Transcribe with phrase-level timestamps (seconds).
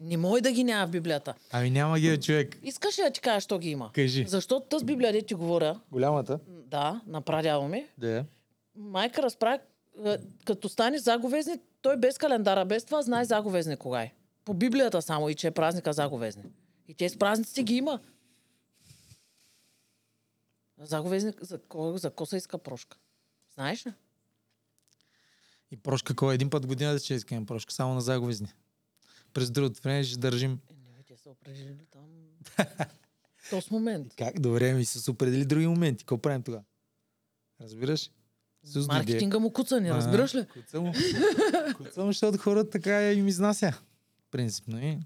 [0.00, 1.34] Не може да ги няма в Библията.
[1.50, 2.58] Ами няма ги, човек.
[2.62, 3.90] Искаш ли да ти кажа, що ги има?
[3.92, 4.24] Кажи.
[4.28, 6.38] Защото тази Библия, де ти говоря, Голямата?
[6.48, 8.24] да, на прадядо ми, Да.
[8.76, 9.58] майка разправя,
[10.04, 14.12] е, като стане заговезни, той без календара, без това знае заговезни кога е.
[14.44, 16.42] По Библията само и че е празника заговезни.
[16.88, 18.00] И те с празниците ги има.
[20.78, 22.96] Заговезни, за, кой, за ко се иска прошка?
[23.54, 23.92] Знаеш ли?
[25.70, 28.48] И прошка кой един път в годината ще искаме прошка, само на заговизни.
[29.36, 30.52] През другото време ще държим.
[30.70, 32.02] Е, не, те са определили там.
[33.50, 34.14] Тос момент.
[34.16, 34.40] Как?
[34.40, 36.04] Добре, ми се определи други моменти.
[36.04, 36.64] Какво правим тогава?
[37.60, 38.10] Разбираш?
[38.72, 38.86] Дойде.
[38.86, 40.46] Маркетинга му куцани, разбираш ли?
[40.46, 40.92] Куца му.
[41.76, 43.72] Куца му, защото хората така им изнася.
[44.30, 44.98] Принципно и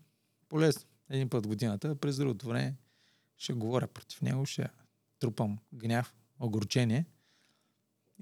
[0.48, 0.83] полезно.
[1.09, 2.77] Един път годината, през другото време
[3.37, 4.69] ще говоря против него, ще
[5.19, 7.06] трупам гняв, огорчение.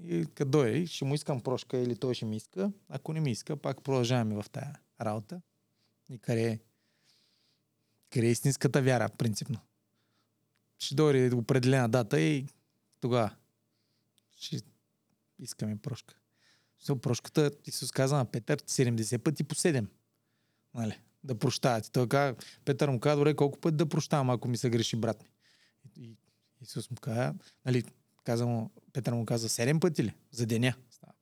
[0.03, 2.71] И като дойде, ще му искам прошка или той ще ми иска.
[2.89, 5.41] Ако не ми иска, пак продължаваме в тая работа.
[6.09, 6.59] И къде
[8.09, 9.59] къде е истинската вяра, принципно.
[10.79, 12.47] Ще дойде определена дата и
[13.01, 13.35] тогава
[14.39, 14.61] ще
[15.39, 16.15] искаме прошка.
[16.83, 19.85] So, прошката, Исус каза на Петър 70 пъти по 7.
[20.73, 20.99] Нали?
[21.23, 21.91] Да прощавате.
[21.91, 25.23] Той каза, Петър му каза, добре, колко пъти да прощавам, ако ми се греши брат
[25.23, 25.29] ми.
[25.97, 26.17] И
[26.61, 27.33] Исус му каза,
[27.65, 27.83] нали,
[28.23, 30.13] каза му, Петър му каза 7 пъти ли?
[30.31, 30.73] За деня.
[30.89, 31.13] Става.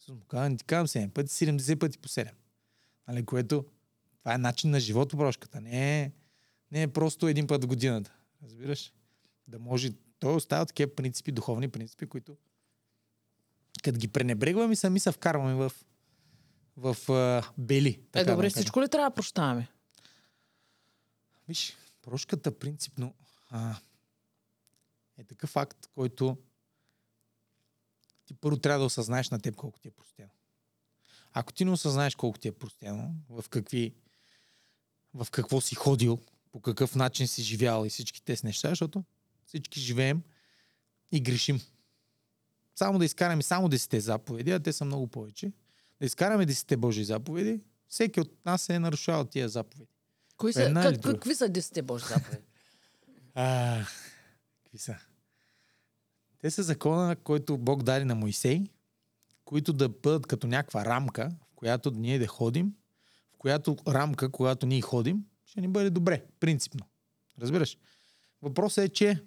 [0.00, 2.30] Исус му каза, не ти казвам 7 пъти, 70 пъти по 7.
[3.08, 3.64] Нали, което,
[4.22, 5.60] това е начин на живот прошката.
[5.60, 6.12] Не е,
[6.70, 8.12] не е просто един път в годината.
[8.42, 8.92] Разбираш?
[9.48, 12.36] Да може, той остава такива принципи, духовни принципи, които
[13.82, 15.72] като ги пренебрегваме, сами се вкарваме в,
[16.76, 17.88] в а, бели.
[17.88, 18.54] Е, така да добре, кажем.
[18.54, 19.68] всичко ли трябва да прощаваме?
[21.48, 23.14] Виж, прошката принципно
[23.50, 23.76] а,
[25.18, 26.36] е такъв факт, който
[28.26, 30.30] ти първо трябва да осъзнаеш на теб колко ти е простено.
[31.32, 33.94] Ако ти не осъзнаеш колко ти е простено, в какви
[35.14, 36.18] в какво си ходил,
[36.52, 39.04] по какъв начин си живял и всички тези неща, защото
[39.46, 40.22] всички живеем
[41.12, 41.60] и грешим.
[42.74, 45.52] Само да изкараме само 10 заповеди, а те са много повече.
[46.00, 49.90] Да изкараме 10 Божии заповеди, всеки от нас е нарушавал тия заповеди.
[50.36, 52.42] Кои са, Една как, какви са 10 Божи заповеди?
[53.34, 53.84] А,
[54.62, 54.96] какви са?
[56.38, 58.64] Те са закона, който Бог даде на Моисей,
[59.44, 62.74] които да бъдат като някаква рамка, в която ние да ходим,
[63.42, 66.86] която рамка, когато ние ходим, ще ни бъде добре, принципно.
[67.40, 67.78] Разбираш?
[68.42, 69.22] Въпросът е, че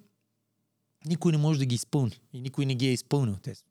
[1.05, 2.21] никой не може да ги изпълни.
[2.33, 3.63] И никой не ги е изпълнил тези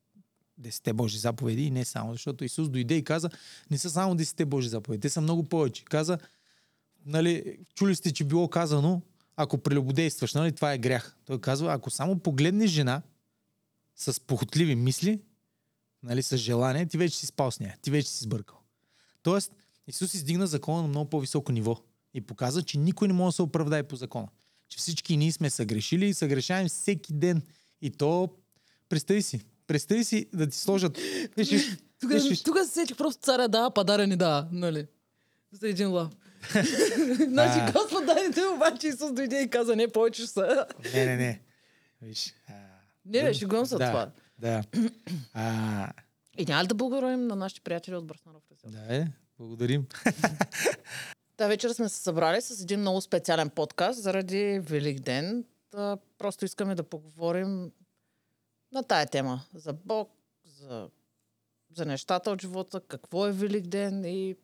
[0.58, 3.30] десете Божи заповеди и не само, защото Исус дойде и каза,
[3.70, 5.84] не са само десете Божи заповеди, те са много повече.
[5.84, 6.18] Каза,
[7.06, 9.02] нали, чули сте, че било казано,
[9.36, 11.16] ако прелюбодействаш, нали, това е грях.
[11.24, 13.02] Той казва, ако само погледнеш жена
[13.96, 15.20] с похотливи мисли,
[16.02, 18.58] нали, с желание, ти вече си спал с нея, ти вече си сбъркал.
[19.22, 19.52] Тоест,
[19.86, 21.76] Исус издигна закона на много по-високо ниво
[22.14, 24.28] и показа, че никой не може да се оправдае по закона.
[24.68, 27.42] Че всички ние сме съгрешили и съгрешаем всеки ден.
[27.82, 28.28] И то,
[28.88, 30.98] представи си, представи си да ти сложат...
[32.00, 32.10] Тук,
[32.44, 34.86] тук се сетих просто царя дава, падаря ни дава, нали?
[35.52, 36.12] За един лав.
[37.28, 37.72] значи.
[37.72, 40.66] Господ даде те, обаче Исус дойде и каза, не, повече ще са.
[40.94, 41.40] Не, не, не.
[42.02, 42.34] Виж.
[42.48, 42.52] А,
[43.04, 44.10] Не, бе, шегувам се да, това.
[44.38, 44.62] Да.
[45.34, 45.92] А,
[46.38, 49.06] И няма ли да благодарим на нашите приятели от Бръснаров да, е.
[49.44, 49.86] Благодарим.
[51.36, 55.44] Та вечер сме се събрали с един много специален подкаст заради Велик ден.
[56.18, 57.72] Просто искаме да поговорим
[58.72, 59.40] на тая тема.
[59.54, 60.10] За Бог,
[60.44, 60.88] за,
[61.76, 64.36] за нещата от живота, какво е Велик ден и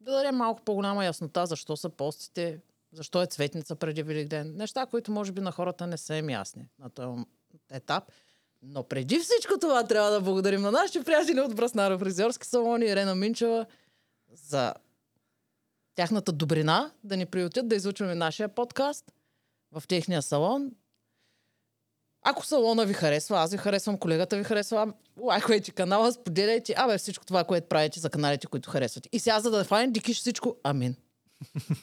[0.00, 2.60] да дадем малко по-голяма яснота защо са постите,
[2.92, 4.56] защо е цветница преди Велик ден.
[4.56, 7.24] Неща, които може би на хората не са им ясни на този
[7.70, 8.04] етап.
[8.62, 12.86] Но преди всичко това трябва да благодарим на нашите приятели от Браснаров фризьорски салон и
[12.86, 13.66] Ирена Минчева
[14.32, 14.74] за
[15.94, 19.12] тяхната добрина да ни приютят да изучваме нашия подкаст
[19.72, 20.72] в техния салон.
[22.22, 27.26] Ако салона ви харесва, аз ви харесвам, колегата ви харесва, лайквайте канала, споделяйте, абе всичко
[27.26, 29.08] това, което правите за каналите, които харесвате.
[29.12, 30.96] И сега, за да фанем дикиш всичко, амин.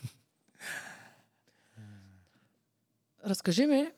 [3.26, 3.92] Разкажи ми,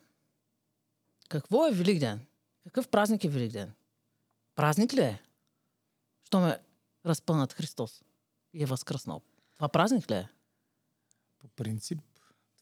[1.28, 2.20] какво е Великден?
[2.64, 3.72] Какъв празник е Великден?
[4.54, 5.22] Празник ли е?
[6.24, 6.58] Що ме
[7.06, 8.02] разпънат Христос
[8.52, 9.22] и е възкръснал?
[9.56, 10.28] Това празник ли е?
[11.38, 11.98] По принцип,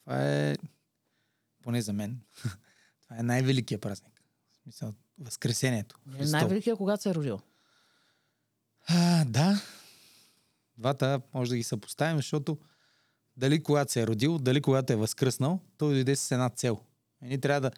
[0.01, 0.57] това е,
[1.63, 2.21] поне за мен,
[3.03, 4.23] това е най-великият празник.
[4.53, 5.99] В смисъл, Възкресението.
[6.19, 7.41] Е най-великият, когато се е родил.
[8.87, 9.63] А, да.
[10.79, 12.59] Двата може да ги съпоставим, защото
[13.37, 16.81] дали когато се е родил, дали когато е възкръснал, той дойде с една цел.
[17.23, 17.71] И ние трябва да,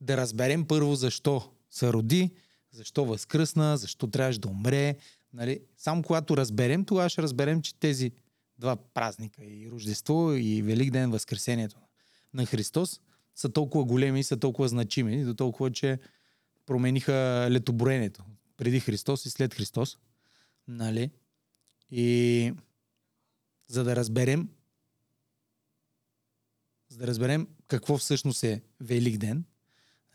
[0.00, 2.30] да разберем първо защо се роди,
[2.72, 4.96] защо възкръсна, защо трябваше да умре.
[5.32, 5.60] Нали?
[5.76, 8.12] Само когато разберем, тогава ще разберем, че тези
[8.58, 11.76] два празника, и Рождество, и Велик ден, Възкресението
[12.34, 13.00] на Христос,
[13.34, 15.98] са толкова големи и са толкова значими, до толкова, че
[16.66, 18.24] промениха летоброенето
[18.56, 19.98] преди Христос и след Христос.
[20.68, 21.10] Нали?
[21.90, 22.52] И
[23.68, 24.48] за да разберем
[26.88, 29.44] за да разберем какво всъщност е Велик ден.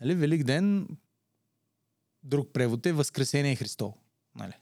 [0.00, 0.14] Нали?
[0.14, 0.88] Велик ден,
[2.22, 3.98] друг превод е Възкресение Христово.
[4.34, 4.52] Нали?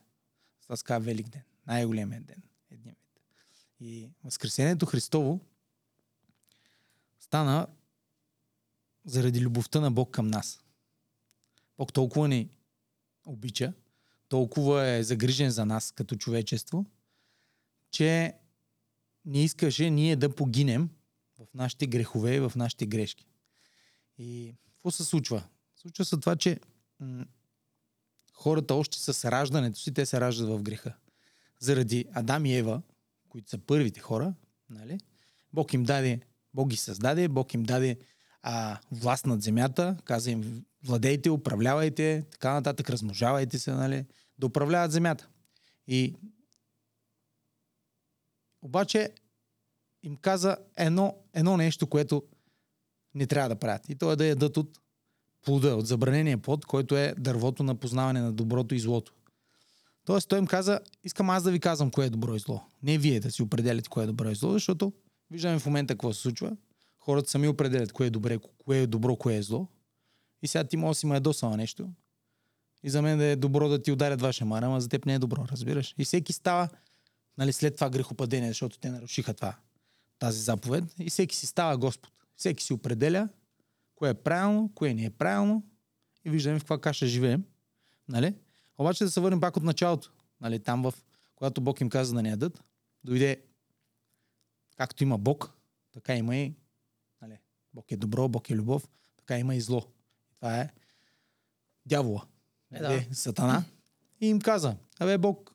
[0.70, 1.42] Това се Велик ден.
[1.66, 2.42] Най-големият ден.
[2.70, 3.22] Едния вид.
[3.80, 5.40] И Възкресението Христово
[7.20, 7.66] стана
[9.04, 10.64] заради любовта на Бог към нас.
[11.78, 12.48] Бог толкова ни
[13.26, 13.72] обича,
[14.28, 16.86] толкова е загрижен за нас като човечество,
[17.90, 18.34] че
[19.24, 20.90] не искаше ние да погинем
[21.38, 23.26] в нашите грехове и в нашите грешки.
[24.18, 25.48] И какво се случва?
[25.76, 26.60] Случва се това, че
[28.40, 30.94] хората още с раждането си, те се раждат в греха.
[31.58, 32.82] Заради Адам и Ева,
[33.28, 34.34] които са първите хора,
[34.70, 35.00] нали?
[35.52, 36.20] Бог им даде,
[36.54, 37.98] Бог ги създаде, Бог им даде
[38.42, 44.04] а, власт над земята, каза им владейте, управлявайте, така нататък, размножавайте се, нали,
[44.38, 45.28] да управляват земята.
[45.86, 46.14] И
[48.62, 49.10] обаче
[50.02, 52.22] им каза едно, едно нещо, което
[53.14, 53.88] не трябва да правят.
[53.88, 54.80] И то е да ядат от
[55.44, 59.12] плода, от забранения плод, който е дървото на познаване на доброто и злото.
[60.04, 62.62] Тоест той им каза, искам аз да ви казвам кое е добро и зло.
[62.82, 64.92] Не вие да си определите кое е добро и зло, защото
[65.30, 66.56] виждаме в момента какво се случва.
[67.00, 69.66] Хората сами определят кое е, добре, кое е добро, кое е зло.
[70.42, 71.88] И сега ти може да си ме ядосала нещо.
[72.82, 75.14] И за мен да е добро да ти ударят ваша мара, ама за теб не
[75.14, 75.94] е добро, разбираш?
[75.98, 76.68] И всеки става
[77.38, 79.56] нали, след това грехопадение, защото те нарушиха това,
[80.18, 80.84] тази заповед.
[80.98, 82.10] И всеки си става Господ.
[82.36, 83.28] Всеки си определя
[84.00, 85.62] кое е правилно, кое не е правилно.
[86.24, 87.44] И виждаме в каква каша живеем.
[88.08, 88.34] Нали?
[88.78, 90.12] Обаче да се върнем пак от началото.
[90.40, 90.94] Нали, там, в,
[91.36, 92.64] когато Бог им каза да не ядат,
[93.04, 93.42] дойде
[94.76, 95.52] както има Бог,
[95.92, 96.54] така има и
[97.22, 97.38] нали,
[97.74, 99.86] Бог е добро, Бог е любов, така има и зло.
[100.36, 100.70] Това е
[101.86, 102.26] дявола.
[102.72, 103.14] Е, Нали, да.
[103.14, 103.64] Сатана.
[104.20, 105.54] И им каза, абе Бог,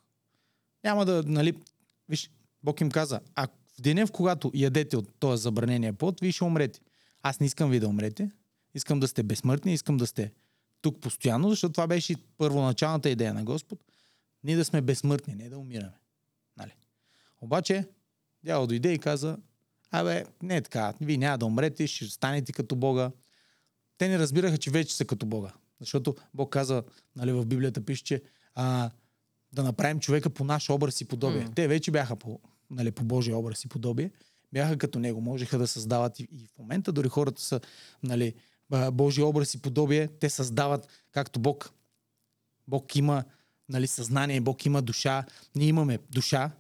[0.84, 1.64] няма да, нали,
[2.10, 2.32] виж,
[2.64, 6.44] Бог им каза, а в деня, в когато ядете от този забранения плод, вие ще
[6.44, 6.80] умрете.
[7.28, 8.32] Аз не искам ви да умрете,
[8.74, 10.34] искам да сте безсмъртни, искам да сте
[10.82, 13.80] тук постоянно, защото това беше и първоначалната идея на Господ.
[14.44, 16.00] Ние да сме безсмъртни, не да умираме.
[16.58, 16.72] Нали?
[17.42, 17.88] Обаче,
[18.44, 19.38] дявол дойде и каза,
[19.92, 23.12] абе, не е така, вие няма да умрете, ще станете като Бога.
[23.98, 25.54] Те не разбираха, че вече са като Бога.
[25.80, 26.84] Защото Бог каза,
[27.16, 28.22] нали, в Библията пише, че
[28.56, 28.92] а,
[29.54, 31.44] да направим човека по наш образ и подобие.
[31.44, 31.52] М.
[31.56, 32.40] Те вече бяха по,
[32.70, 34.12] нали, по Божия образ и подобие.
[34.56, 37.60] Бяха като него, можеха да създават и, и в момента дори хората са
[38.04, 38.34] нали,
[38.72, 40.08] а, Божия образ и подобие.
[40.08, 41.72] Те създават както Бог.
[42.68, 43.24] Бог има
[43.70, 45.26] нали, съзнание, Бог има душа.
[45.56, 46.52] Ние имаме душа,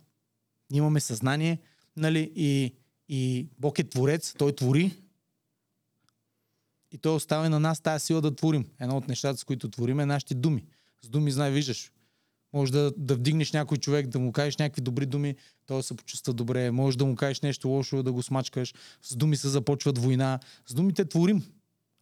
[0.72, 1.60] ние имаме съзнание
[1.98, 2.76] нали, и,
[3.10, 5.02] и Бог е творец, Той твори.
[6.92, 8.66] И Той оставя на нас тази сила да творим.
[8.80, 10.66] Едно от нещата, с които творим е нашите думи.
[11.02, 11.92] С думи, знай, виждаш.
[12.56, 15.36] Може да, да вдигнеш някой човек, да му кажеш някакви добри думи,
[15.66, 16.72] той се почувства добре.
[16.72, 18.74] Може да му кажеш нещо лошо, да го смачкаш.
[19.02, 20.40] С думи се започват война.
[20.66, 21.44] С думите творим.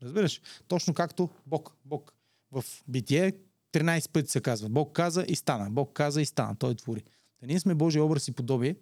[0.01, 0.41] Разбираш?
[0.67, 1.75] Точно както Бог.
[1.85, 2.13] Бог
[2.51, 3.33] в битие
[3.73, 4.69] 13 пъти се казва.
[4.69, 5.69] Бог каза и стана.
[5.69, 6.55] Бог каза и стана.
[6.55, 7.03] Той твори.
[7.39, 8.75] Та ние сме Божия образ и подобие.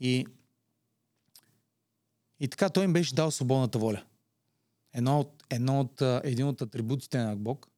[0.00, 0.26] И,
[2.40, 4.04] и така той им беше дал свободната воля.
[4.92, 7.68] Едно от, едно от, един от атрибутите на Бог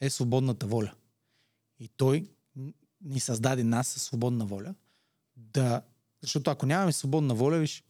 [0.00, 0.94] е свободната воля.
[1.80, 2.28] И той
[3.04, 4.74] ни създаде нас със свободна воля.
[5.36, 5.82] Да,
[6.22, 7.84] защото ако нямаме свободна воля, виж,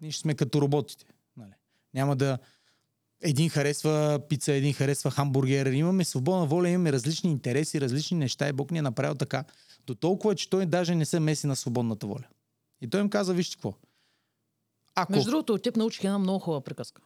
[0.00, 1.04] ние ще сме като роботите.
[1.36, 1.52] Нали?
[1.94, 2.38] Няма да...
[3.24, 5.66] Един харесва пица, един харесва хамбургер.
[5.66, 9.44] Имаме свободна воля, имаме различни интереси, различни неща и Бог ни е направил така.
[9.86, 12.24] До толкова, че той даже не се меси на свободната воля.
[12.80, 13.74] И той им каза, вижте какво.
[14.94, 15.12] Ако...
[15.12, 17.02] Между другото, от теб научих една много хубава приказка.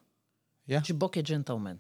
[0.69, 0.83] Я?
[0.83, 1.79] Че Бог е джентълмен.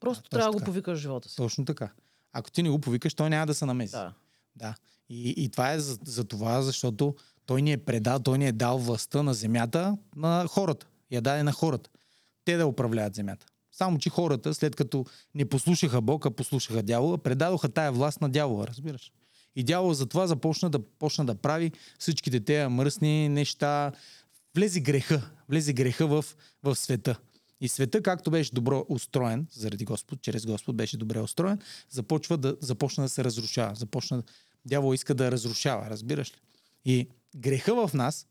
[0.00, 1.36] Просто точно трябва да го повикаш в живота си.
[1.36, 1.92] Точно така.
[2.32, 3.92] Ако ти не го повикаш, той няма да се намеси.
[3.92, 4.12] Да.
[4.56, 4.74] Да.
[5.08, 7.14] И, и това е за, за това, защото
[7.46, 10.86] той ни е предал, той ни е дал властта на земята на хората.
[11.10, 11.90] Я даде на хората.
[12.44, 13.46] Те да управляват земята.
[13.72, 18.28] Само, че хората, след като не послушаха Бог, а послушаха дявола, предадоха тая власт на
[18.28, 19.12] дявола, разбираш.
[19.56, 23.92] И дявола затова започна да, почна да прави всичките тези мръсни неща.
[24.54, 25.30] Влезе греха.
[25.48, 26.24] Влезе греха в,
[26.62, 27.18] в света.
[27.64, 32.56] И света, както беше добро устроен, заради Господ, чрез Господ беше добре устроен, започва да,
[32.60, 33.74] започна да се разрушава.
[33.74, 34.22] Започна,
[34.66, 36.36] дявол иска да разрушава, разбираш ли?
[36.84, 38.26] И греха в нас,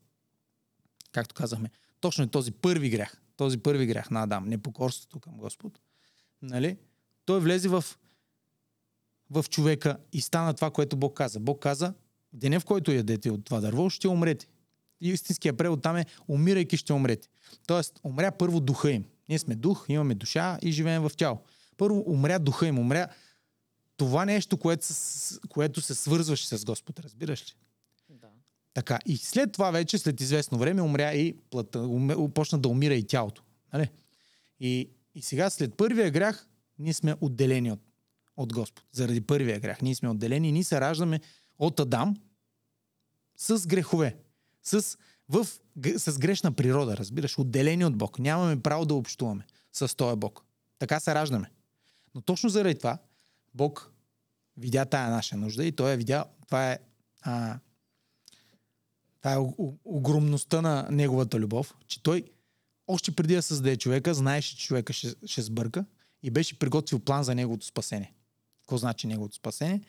[1.11, 5.79] както казахме, точно е този първи грях, този първи грях на Адам, непокорството към Господ,
[6.41, 6.77] нали?
[7.25, 7.85] той влезе в,
[9.29, 11.39] в човека и стана това, което Бог каза.
[11.39, 11.93] Бог каза,
[12.33, 14.47] деня в който ядете от това дърво, ще умрете.
[15.01, 17.27] истинския превод там е умирайки ще умрете.
[17.67, 19.05] Тоест, умря първо духа им.
[19.33, 21.39] Ние сме дух, имаме душа и живеем в тяло.
[21.77, 23.07] Първо умря духа им, умря
[23.97, 24.87] това нещо, което,
[25.49, 27.53] което се свързваше с Господ, разбираш ли?
[28.09, 28.27] Да.
[28.73, 28.99] Така.
[29.05, 31.35] И след това вече, след известно време, умря и
[31.77, 33.43] уме, почна да умира и тялото.
[33.73, 33.89] Нали?
[34.59, 36.47] И, и сега, след първия грях,
[36.79, 37.81] ние сме отделени от,
[38.37, 38.83] от Господ.
[38.91, 39.81] Заради първия грях.
[39.81, 41.19] Ние сме отделени ние се раждаме
[41.59, 42.15] от Адам
[43.37, 44.15] с грехове.
[44.63, 44.97] С,
[45.29, 45.47] в,
[45.97, 47.39] с грешна природа, разбираш.
[47.39, 48.19] Отделени от Бог.
[48.19, 50.43] Нямаме право да общуваме с този Бог.
[50.79, 51.51] Така се раждаме.
[52.15, 52.97] Но точно заради това,
[53.53, 53.91] Бог
[54.57, 56.79] видя тая наша нужда и той я видя, това е,
[57.21, 57.59] а,
[59.21, 59.37] това е
[59.85, 62.23] огромността на неговата любов, че той
[62.87, 65.85] още преди да създаде човека, знаеше, че човека ще, ще сбърка
[66.23, 68.13] и беше приготвил план за неговото спасение.
[68.61, 69.81] Какво значи неговото спасение?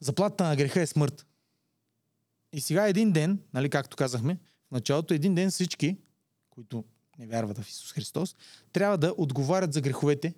[0.00, 1.26] Заплата на греха е смърт.
[2.52, 4.38] И сега един ден, нали, както казахме,
[4.68, 5.96] в началото един ден всички,
[6.50, 6.84] които
[7.18, 8.36] не вярват в Исус Христос,
[8.72, 10.34] трябва да отговарят за греховете,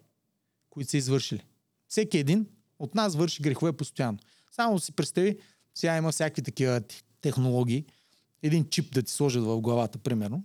[0.70, 1.44] които са извършили.
[1.88, 2.46] Всеки един
[2.78, 4.18] от нас върши грехове постоянно.
[4.52, 5.38] Само си представи,
[5.74, 6.80] сега има всякакви такива
[7.20, 7.84] технологии,
[8.42, 10.44] един чип да ти сложат в главата, примерно,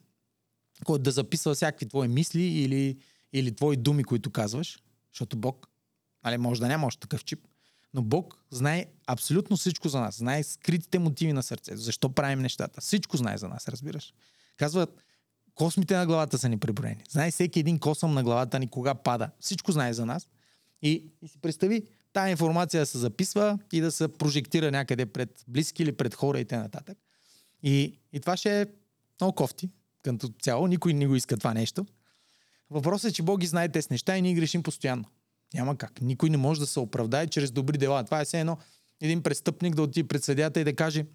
[0.85, 2.97] който да записва всякакви твои мисли или,
[3.33, 4.79] или твои думи, които казваш,
[5.13, 5.67] защото Бог,
[6.23, 7.47] нали, може да няма още такъв чип,
[7.97, 10.17] но Бог знае абсолютно всичко за нас.
[10.17, 11.77] Знае скритите мотиви на сърцето.
[11.77, 12.81] Защо правим нещата.
[12.81, 14.13] Всичко знае за нас, разбираш.
[14.57, 15.03] Казват,
[15.55, 17.03] космите на главата са ни приброени.
[17.09, 19.29] Знае всеки един косъм на главата ни кога пада.
[19.39, 20.27] Всичко знае за нас.
[20.81, 25.43] И, и си представи, тази информация да се записва и да се прожектира някъде пред
[25.47, 26.95] близки или пред хора и т.н.
[27.63, 28.65] И, и това ще е
[29.21, 29.69] много кофти,
[30.03, 30.67] като цяло.
[30.67, 31.85] Никой не го иска това нещо.
[32.69, 35.05] Въпросът е, че Бог ги знае тези неща и ние грешим постоянно.
[35.53, 36.01] Няма как.
[36.01, 38.03] Никой не може да се оправдае чрез добри дела.
[38.03, 38.57] Това е все едно
[39.01, 41.05] един престъпник да отиде пред съдята и да каже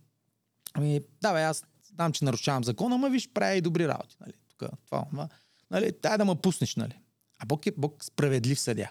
[0.75, 4.17] ами, да бе, аз знам, че нарушавам закона, ама виж, правя и добри работи.
[4.21, 4.33] Нали?
[4.49, 5.29] Тук, това, това.
[5.71, 5.93] Нали?
[6.03, 6.99] Дай да ме пуснеш, нали?
[7.39, 8.91] А Бог е Бог справедлив съдя.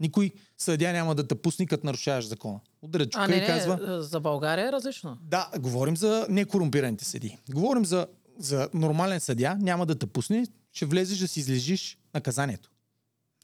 [0.00, 2.60] Никой съдя няма да те пусне, като нарушаваш закона.
[2.82, 3.76] Удря чука а, не, и казва...
[3.76, 5.18] Не, за България е различно.
[5.22, 7.38] Да, говорим за некорумпираните съди.
[7.50, 8.06] Говорим за,
[8.38, 12.70] за нормален съдя, няма да те пусне, ще влезеш да си излежиш наказанието.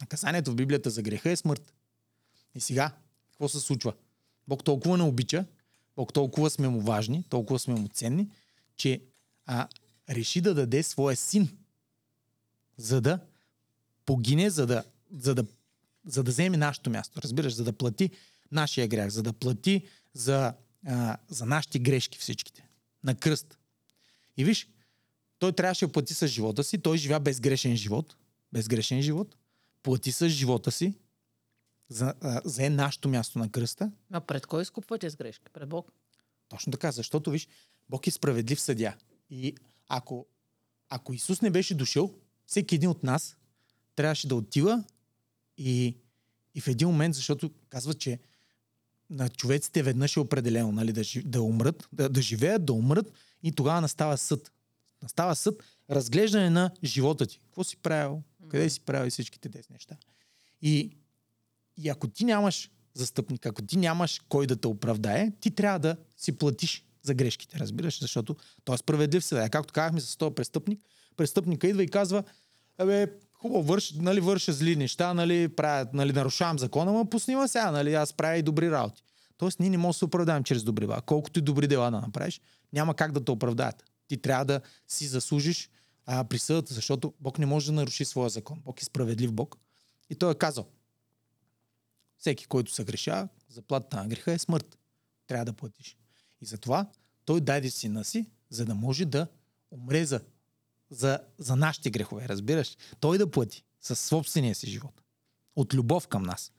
[0.00, 1.74] Наказанието в Библията за греха е смърт.
[2.54, 2.92] И сега,
[3.30, 3.92] какво се случва?
[4.48, 5.44] Бог толкова не обича,
[5.96, 8.30] Бог толкова сме му важни, толкова сме му ценни,
[8.76, 9.02] че
[9.46, 9.68] а,
[10.10, 11.56] реши да даде своя син,
[12.76, 13.18] за да
[14.06, 14.84] погине, за да,
[15.16, 15.44] за да
[16.06, 18.10] за да вземе нашето място, разбираш, за да плати
[18.52, 20.54] нашия грях, за да плати за,
[20.86, 22.68] а, за нашите грешки всичките.
[23.04, 23.58] На кръст.
[24.36, 24.68] И виж,
[25.38, 28.16] той трябваше да плати с живота си, той живя безгрешен живот,
[28.52, 29.36] безгрешен живот,
[29.84, 30.94] плати с живота си,
[31.88, 33.92] за, а, за нашето място на кръста.
[34.12, 35.44] А пред кой изкупвате с грешки?
[35.52, 35.92] Пред Бог?
[36.48, 37.48] Точно така, защото виж,
[37.88, 38.94] Бог е справедлив съдя.
[39.30, 39.54] И
[39.88, 40.26] ако,
[40.88, 42.14] ако Исус не беше дошъл,
[42.46, 43.36] всеки един от нас
[43.96, 44.84] трябваше да отива
[45.58, 45.96] и,
[46.54, 48.18] и в един момент, защото казва, че
[49.10, 53.12] на човеците веднъж е определено нали, да, да умрат, да, да живеят, да умрат
[53.42, 54.52] и тогава настава съд.
[55.02, 57.38] Настава съд, разглеждане на живота ти.
[57.38, 59.96] Какво си правил, къде си правил и всичките тези неща.
[60.62, 60.96] И,
[61.76, 65.96] и ако ти нямаш застъпник, ако ти нямаш кой да те оправдае, ти трябва да
[66.16, 69.48] си платиш за грешките, разбираш, защото той е справедлив сега.
[69.48, 70.80] Както казахме с този престъпник,
[71.16, 72.24] престъпника идва и казва,
[72.78, 77.70] абе, хубаво, върш, нали, върша зли неща, нали, правя, нали, нарушавам закона, но пусни сега,
[77.70, 79.02] нали, аз правя и добри работи.
[79.36, 81.02] Тоест, ние не можем да се оправдаем чрез добри дела.
[81.06, 82.40] Колкото и добри дела да направиш,
[82.72, 83.84] няма как да те оправдаят.
[84.08, 85.70] Ти трябва да си заслужиш
[86.06, 88.62] а, присъдата, защото Бог не може да наруши своя закон.
[88.64, 89.56] Бог е справедлив Бог.
[90.10, 90.66] И той е казал,
[92.18, 94.78] всеки, който се греша, заплатата на греха е смърт.
[95.26, 95.96] Трябва да платиш.
[96.40, 96.90] И затова
[97.24, 99.26] той даде сина си, за да може да
[99.70, 100.20] умре за
[100.90, 102.76] за, за нашите грехове, разбираш?
[103.00, 105.02] Той да плати със собствения си живот.
[105.56, 106.52] От любов към нас.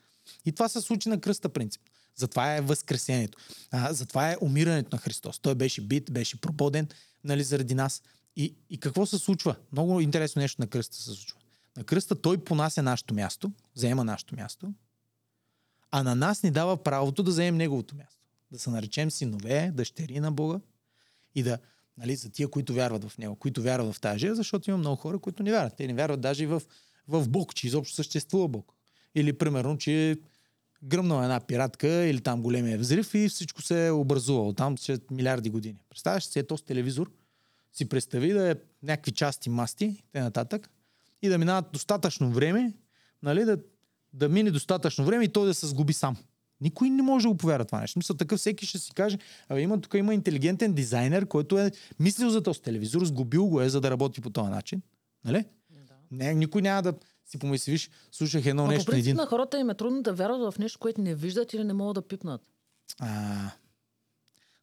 [0.45, 1.81] И това се случи на кръста принцип.
[2.15, 3.37] Затова е възкресението.
[3.71, 5.39] А, затова е умирането на Христос.
[5.39, 6.87] Той беше бит, беше прободен
[7.23, 8.01] нали, заради нас.
[8.35, 9.55] И, и какво се случва?
[9.71, 11.37] Много интересно нещо на кръста се случва.
[11.77, 14.73] На кръста той понася нашето място, заема нашето място,
[15.91, 18.21] а на нас ни дава правото да вземем неговото място.
[18.51, 20.59] Да се наречем синове, дъщери на Бога
[21.35, 21.59] и да,
[21.97, 25.19] Нали, за тия, които вярват в него, които вярват в тази защото има много хора,
[25.19, 25.73] които не вярват.
[25.77, 26.61] Те не вярват даже и в,
[27.07, 28.73] в Бог, че изобщо съществува Бог.
[29.15, 30.15] Или, примерно, че е
[30.83, 35.49] гръмнала една пиратка или там големия взрив и всичко се е образувало там след милиарди
[35.49, 35.79] години.
[35.89, 37.11] Представяш си, е този телевизор,
[37.75, 40.69] си представи да е някакви части масти, те нататък,
[41.21, 42.73] и да минават достатъчно време,
[43.23, 43.57] нали, да,
[44.13, 46.17] да мине достатъчно време и той да се сгуби сам.
[46.61, 47.99] Никой не може да го повярва това нещо.
[47.99, 49.17] Мисля, такъв всеки ще си каже,
[49.49, 53.69] абе има, тук има интелигентен дизайнер, който е мислил за този телевизор, сгубил го е,
[53.69, 54.81] за да работи по този начин.
[55.25, 55.45] Нали?
[55.69, 55.93] Да.
[56.11, 56.93] Не, никой няма да
[57.25, 59.15] си помисли, виж, слушах едно Но по нещо на принцип един.
[59.15, 61.95] на хората им е трудно да вярват в нещо, което не виждат или не могат
[61.95, 62.41] да пипнат.
[62.99, 63.51] А,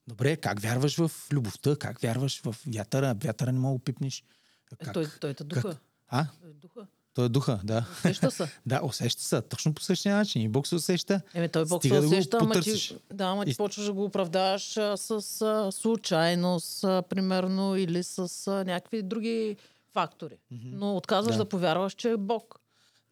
[0.08, 1.76] добре, как вярваш в любовта?
[1.76, 3.14] Как вярваш в вятъра?
[3.14, 4.24] Вятъра не мога да пипнеш.
[4.72, 4.94] Е, Как?
[4.94, 5.76] той, той те духа.
[6.08, 6.26] А?
[6.40, 6.86] Той е духа.
[7.14, 7.86] Той е духа, да.
[7.98, 8.48] Усеща се.
[8.66, 9.42] Да, усеща се.
[9.42, 10.42] Точно по същия начин.
[10.42, 11.20] И Бог се усеща.
[11.34, 14.04] Еме, той Бог се да усеща, ама ти, да, ама ти И- почваш да го
[14.04, 15.10] оправдаваш а, с
[15.42, 18.18] а, случайност, а, примерно, или с
[18.48, 19.56] а, някакви други
[19.92, 20.36] фактори.
[20.50, 21.42] Но отказваш Да.
[21.44, 21.48] да.
[21.48, 22.60] повярваш, че е Бог.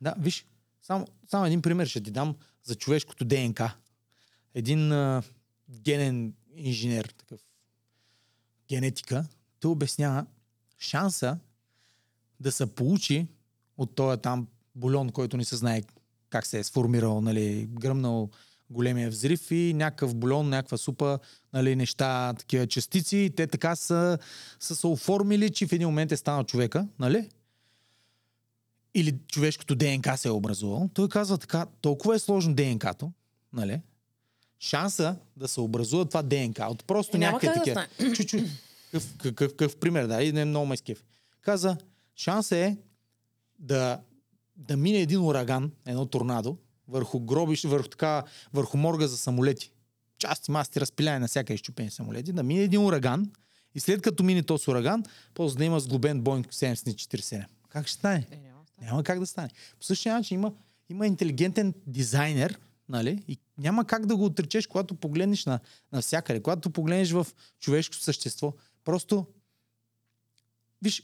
[0.01, 0.47] Да, виж,
[0.83, 3.75] само, само един пример ще ти дам за човешкото ДНК.
[4.55, 5.23] Един а,
[5.71, 7.41] генен инженер, такъв
[8.69, 9.27] генетика,
[9.61, 10.27] той обяснява
[10.79, 11.39] шанса
[12.41, 13.27] да се получи
[13.77, 15.83] от този там бульон, който не се знае
[16.31, 18.31] как се е сформирал, нали, гръмнал
[18.71, 21.19] големия взрив и някакъв бульон, някаква супа,
[21.53, 24.19] нали, неща, такива частици, и те така са,
[24.61, 27.29] са се оформили, че в един момент е станал човека, нали?
[28.95, 33.13] или човешкото ДНК се е образувало, той казва така, толкова е сложно ДНК-то,
[33.53, 33.81] нали?
[34.61, 37.87] Шанса да се образува това ДНК от просто Е, някакви да такива.
[38.93, 41.05] Какъв, какъв, какъв пример, да, и не е много ме скеф.
[41.41, 41.77] Каза,
[42.17, 42.77] шанса е
[43.59, 44.01] да,
[44.57, 46.57] да мине един ураган, едно торнадо,
[46.89, 49.73] върху гробиш, върху, така, върху морга за самолети.
[50.19, 53.31] Части, масти, разпиляне на всяка изчупени самолети, да мине един ураган
[53.75, 57.45] и след като мине този ураган, после да има сглобен Boeing 747.
[57.69, 58.27] Как ще стане?
[58.31, 58.87] Е, няма стане.
[58.91, 59.49] Няма как да стане.
[59.79, 60.53] По същия начин има,
[60.89, 62.59] има интелигентен дизайнер,
[62.91, 63.25] нали?
[63.29, 65.61] И няма как да го отречеш, когато погледнеш на,
[65.93, 67.27] навсякъде, когато погледнеш в
[67.61, 68.55] човешкото същество.
[68.85, 69.27] Просто,
[70.83, 71.03] виж,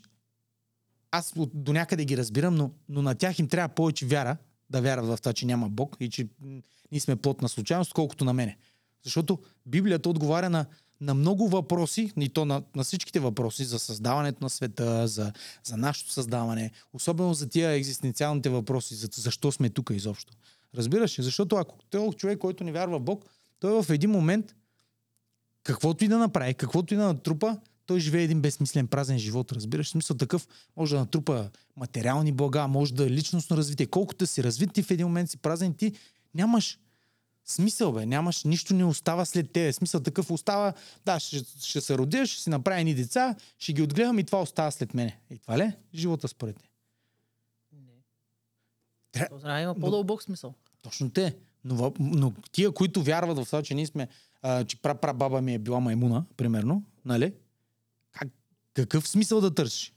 [1.10, 4.36] аз до някъде ги разбирам, но, но на тях им трябва повече вяра,
[4.70, 6.28] да вярват в това, че няма Бог и че
[6.92, 8.56] ние сме плод на случайност, колкото на мене.
[9.04, 10.66] Защото Библията отговаря на,
[11.00, 15.32] на много въпроси, и то на, на всичките въпроси за създаването на света, за,
[15.64, 20.34] за нашето създаване, особено за тия екзистенциалните въпроси, за защо сме тук изобщо.
[20.76, 21.22] Разбираш ли?
[21.22, 23.24] Защото ако той е човек, който не вярва в Бог,
[23.58, 24.54] той в един момент,
[25.62, 29.86] каквото и да направи, каквото и да натрупа, той живее един безсмислен празен живот, разбираш?
[29.86, 33.86] В смисъл такъв, може да натрупа материални блага, може да е личностно развитие.
[33.86, 35.92] Колкото си развит, ти в един момент си празен, ти
[36.34, 36.78] нямаш
[37.44, 38.06] смисъл, бе.
[38.06, 39.72] Нямаш, нищо не остава след тебе.
[39.72, 40.72] Смисъл такъв остава,
[41.04, 44.40] да, ще, ще се родя, ще си направя едни деца, ще ги отгледам и това
[44.42, 45.20] остава след мене.
[45.30, 46.68] И това ли е живота според те?
[47.72, 47.92] Не.
[49.12, 50.54] Тря- То трябва да има по-дълбок смисъл.
[50.86, 51.36] Точно те.
[51.64, 54.08] Но, но тия, които вярват в това, че ние сме,
[54.42, 54.76] а, че
[55.14, 57.32] баба ми е била маймуна, примерно, нали?
[58.12, 58.28] Как,
[58.74, 59.92] какъв смисъл да търсиш?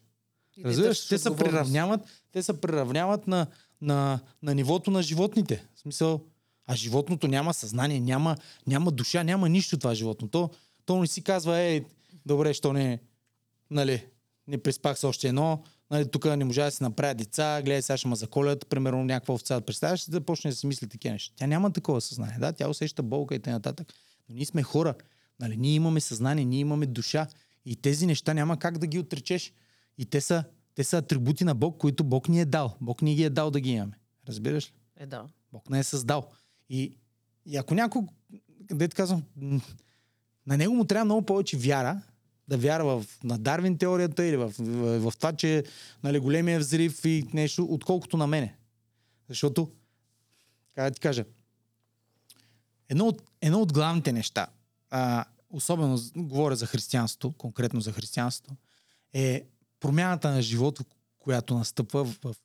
[0.65, 3.47] Разбираш, те се приравняват, те се приравняват на,
[3.81, 5.65] на, на нивото на животните.
[5.75, 6.21] В смисъл,
[6.67, 8.35] а животното няма съзнание, няма,
[8.67, 10.27] няма душа, няма нищо това животно.
[10.27, 10.49] То,
[10.85, 11.81] то не си казва, е,
[12.25, 12.99] добре, що не,
[13.71, 14.05] нали,
[14.47, 17.97] не преспах с още едно, нали, тук не можа да си направя деца, гледай, сега
[17.97, 19.61] ще ме заколят, примерно някаква овца.
[19.61, 21.33] Представяш да почне да си мисли такива неща?
[21.37, 22.37] Тя няма такова съзнание.
[22.39, 23.73] Да, тя усеща болка и т.н.
[24.29, 24.93] Но ние сме хора.
[25.39, 27.27] Нали, ние имаме съзнание, ние имаме душа.
[27.65, 29.53] И тези неща няма как да ги отречеш.
[29.97, 30.43] И те са,
[30.75, 32.77] те са атрибути на Бог, които Бог ни е дал.
[32.81, 33.99] Бог ни ги е дал да ги имаме.
[34.27, 34.73] Разбираш ли?
[34.97, 35.25] Е, да.
[35.51, 36.29] Бог не е създал.
[36.69, 36.97] И,
[37.45, 38.01] и ако някой,
[38.67, 39.23] където казвам,
[40.47, 42.01] на него му трябва много повече вяра,
[42.49, 45.63] да вярва в, на Дарвин теорията или в, в, в това, че
[46.03, 48.55] нали, големия взрив и нещо, отколкото на мене.
[49.27, 49.71] Защото,
[50.75, 51.25] как да ти кажа,
[52.89, 54.47] едно от, едно от главните неща,
[54.89, 58.55] а, особено говоря за християнството, конкретно за християнството,
[59.13, 59.43] е
[59.79, 60.83] промяната на живота,
[61.19, 62.35] която настъпва в, в,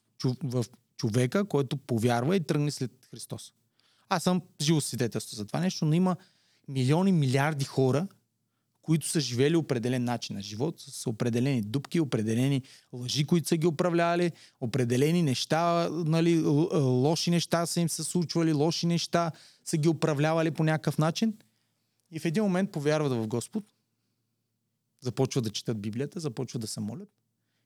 [0.43, 0.65] в
[0.97, 3.53] човека, който повярва и тръгне след Христос.
[4.09, 6.17] Аз съм живо свидетелство за това нещо, но има
[6.69, 8.07] милиони, милиарди хора,
[8.85, 13.67] които са живели определен начин на живот, с определени дупки, определени лъжи, които са ги
[13.67, 19.33] управлявали, определени неща, нали, л- лоши неща са им се случвали, лоши неща
[19.65, 21.39] са ги управлявали по някакъв начин.
[22.11, 23.65] И в един момент повярват в Господ,
[25.01, 27.09] започват да четат Библията, започват да се молят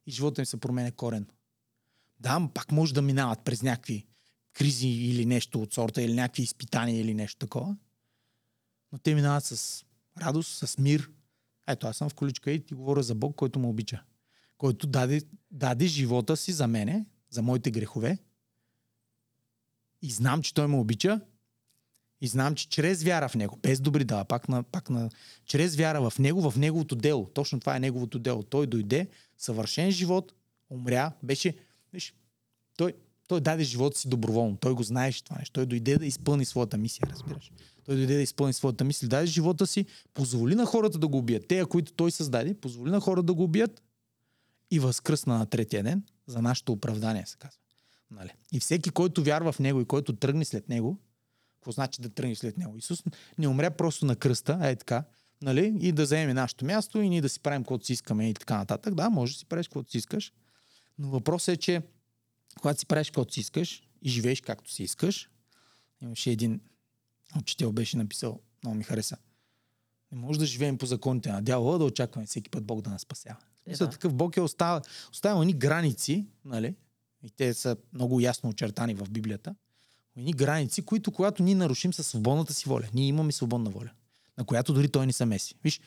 [0.06, 1.26] и живота им се променя корен.
[2.20, 4.06] Да, пак може да минават през някакви
[4.52, 7.76] кризи или нещо от сорта, или някакви изпитания или нещо такова.
[8.92, 9.84] Но те минават с
[10.20, 11.10] радост, с мир.
[11.68, 14.02] Ето, аз съм в количка и ти говоря за Бог, който ме обича.
[14.58, 18.18] Който даде, даде живота си за мене, за моите грехове.
[20.02, 21.20] И знам, че Той ме обича.
[22.20, 25.10] И знам, че чрез вяра в Него, без добри дела, пак на, пак на,
[25.44, 28.42] чрез вяра в Него, в Неговото дело, точно това е Неговото дело.
[28.42, 30.34] Той дойде, съвършен живот,
[30.70, 31.56] умря, беше,
[31.92, 32.14] виж,
[32.76, 32.94] той,
[33.28, 34.56] Той даде живота си доброволно.
[34.56, 35.52] Той го знаеше това нещо.
[35.52, 37.52] Той дойде да изпълни своята мисия, разбираш.
[37.84, 39.08] Той дойде да изпълни своята мисия.
[39.08, 41.48] Даде живота си, позволи на хората да го убият.
[41.48, 43.82] Те, които той създаде, позволи на хората да го убият
[44.70, 47.58] и възкръсна на третия ден за нашето оправдание, се казва.
[48.10, 48.30] Нали?
[48.52, 50.98] И всеки, който вярва в него и който тръгне след него,
[51.54, 52.78] какво значи да тръгне след него?
[52.78, 53.04] Исус
[53.38, 55.04] не умря просто на кръста, е така,
[55.42, 55.76] нали?
[55.80, 58.56] и да заеме нашето място и ние да си правим каквото си искаме и така
[58.56, 58.94] нататък.
[58.94, 60.32] Да, може да си правиш каквото си искаш,
[60.98, 61.82] но въпросът е, че
[62.58, 65.30] когато си правиш каквото си искаш и живееш както си искаш,
[66.02, 66.60] имаше един
[67.38, 69.16] учител беше написал, много ми хареса.
[70.12, 73.02] Не може да живеем по законите на дявола, да очакваме всеки път Бог да нас
[73.02, 73.36] спасява.
[73.66, 73.90] Е, да.
[73.90, 76.74] такъв Бог е оставил, оставил ни граници, нали?
[77.22, 79.54] и те са много ясно очертани в Библията,
[80.16, 83.90] ни граници, които когато ние нарушим със свободната си воля, ние имаме свободна воля,
[84.38, 85.54] на която дори той не се меси.
[85.64, 85.80] Виж,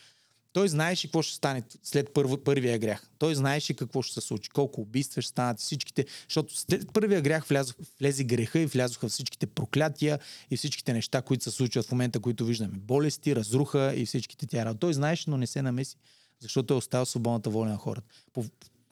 [0.54, 3.10] той знаеше какво ще стане след първо, първия грях.
[3.18, 7.46] Той знаеше какво ще се случи, колко убийства ще станат всичките, защото след първия грях
[7.46, 10.20] влязох, влезе греха и влязоха всичките проклятия
[10.52, 12.78] и всичките неща, които се случват в момента, които виждаме.
[12.78, 15.98] Болести, разруха и всичките тя Той знаеше, но не се намеси,
[16.40, 18.08] защото е оставил свободната воля на хората.
[18.34, 18.42] По,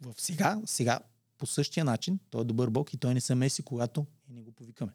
[0.02, 1.00] в сега, сега,
[1.38, 4.52] по същия начин, той е добър Бог и той не се меси, когато не го
[4.52, 4.92] повикаме.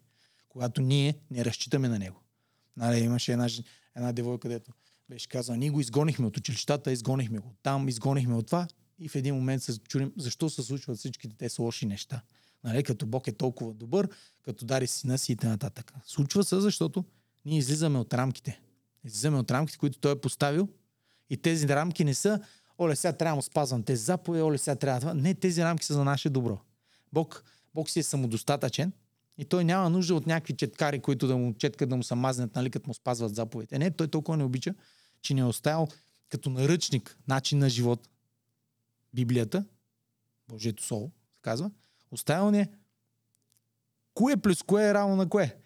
[0.48, 2.20] Когато ние не разчитаме на него.
[2.76, 3.48] Нали, имаше една,
[3.96, 4.72] една девойка, където
[5.08, 9.14] беше казал, ние го изгонихме от училищата, изгонихме го там, изгонихме от това и в
[9.14, 12.22] един момент се чудим защо се случват всичките тези лоши неща.
[12.64, 14.08] Нали, като Бог е толкова добър,
[14.42, 15.70] като дари сина си и т.н.
[16.04, 17.04] Случва се, защото
[17.44, 18.60] ние излизаме от рамките.
[19.04, 20.68] Излизаме от рамките, които той е поставил
[21.30, 22.40] и тези рамки не са
[22.78, 25.14] оле, сега трябва да спазвам тези заповеди, оле, сега трябва това.
[25.14, 26.60] Не, тези рамки са за наше добро.
[27.12, 28.92] Бог, Бог си е самодостатъчен
[29.38, 32.54] и той няма нужда от някакви четкари, които да му четкат, да му се мазнат,
[32.54, 33.78] нали, като му спазват заповедите.
[33.78, 34.74] Не, той толкова не обича,
[35.22, 35.88] че не е оставил
[36.28, 38.08] като наръчник начин на живот.
[39.14, 39.64] Библията,
[40.48, 41.70] Божието Слово, се казва,
[42.10, 42.68] оставил ни е
[44.14, 45.56] кое плюс кое е равно на кое.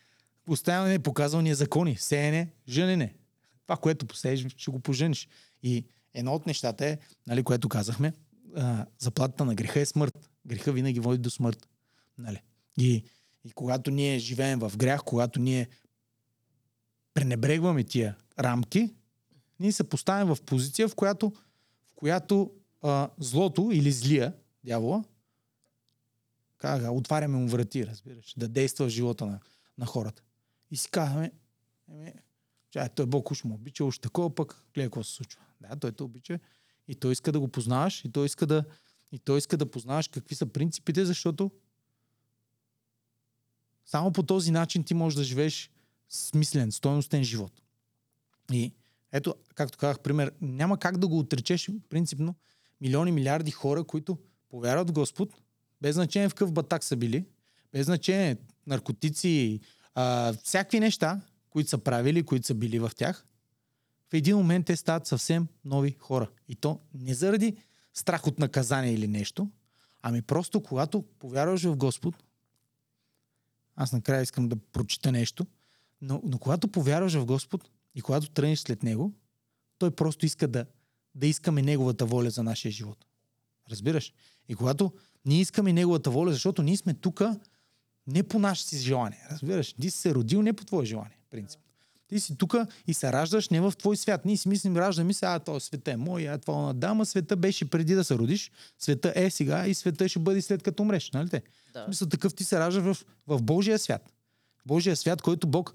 [0.48, 3.14] Оставил ни е, показал ни е закони, сеене, женене.
[3.62, 5.28] Това, което посееш, ще го пожениш.
[5.62, 8.12] И едно от нещата е, нали, което казахме,
[8.56, 10.30] а, заплатата на греха е смърт.
[10.46, 11.68] Греха винаги води до смърт.
[12.18, 12.42] Нали?
[12.78, 13.04] И
[13.48, 15.68] и когато ние живеем в грях, когато ние
[17.14, 18.94] пренебрегваме тия рамки,
[19.60, 21.30] ние се поставим в позиция, в която,
[21.86, 24.34] в която а, злото или злия,
[24.64, 25.04] дявола,
[26.58, 29.40] как, отваряме му врати, разбираш, да действа в живота на,
[29.78, 30.22] на хората.
[30.70, 31.32] И си казваме,
[31.88, 32.12] еми,
[32.70, 35.40] чай, той Бог уж му обича, уж такова пък, гледай какво се случва.
[35.60, 36.38] Да, той те обича
[36.88, 38.64] и той иска да го познаваш и той иска да,
[39.12, 41.50] и той иска да познаваш какви са принципите, защото
[43.88, 45.70] само по този начин ти можеш да живееш
[46.08, 47.52] смислен, стойностен живот.
[48.52, 48.72] И
[49.12, 52.34] ето, както казах, пример, няма как да го отречеш принципно
[52.80, 55.34] милиони, милиарди хора, които повярват в Господ,
[55.80, 57.24] без значение в какъв батак са били,
[57.72, 59.60] без значение наркотици,
[59.94, 61.20] а, всякакви неща,
[61.50, 63.26] които са правили, които са били в тях,
[64.10, 66.30] в един момент те стават съвсем нови хора.
[66.48, 67.56] И то не заради
[67.94, 69.50] страх от наказание или нещо,
[70.02, 72.14] ами просто когато повярваш в Господ,
[73.78, 75.46] аз накрая искам да прочита нещо.
[76.00, 79.12] Но, но когато повярваш в Господ и когато тръгнеш след Него,
[79.78, 80.66] Той просто иска да,
[81.14, 83.06] да искаме Неговата воля за нашия живот.
[83.70, 84.12] Разбираш?
[84.48, 84.92] И когато
[85.24, 87.22] ние искаме Неговата воля, защото ние сме тук
[88.06, 89.26] не по наше си желание.
[89.30, 89.72] Разбираш?
[89.72, 91.60] Ти си се родил не по твое желание, принцип.
[92.08, 92.54] Ти си тук
[92.86, 94.24] и се раждаш не в твой свят.
[94.24, 97.06] Ние си мислим, раждаме се, а то света е мой, а това на дама.
[97.06, 98.50] Света беше преди да се родиш.
[98.78, 101.10] Света е сега и света ще бъде след като умреш.
[101.10, 101.42] Нали те?
[101.72, 101.86] Да.
[101.88, 104.12] Мисля, такъв ти се ражда в, в Божия свят.
[104.66, 105.74] Божия свят, който Бог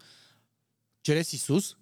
[1.03, 1.75] чрез Исус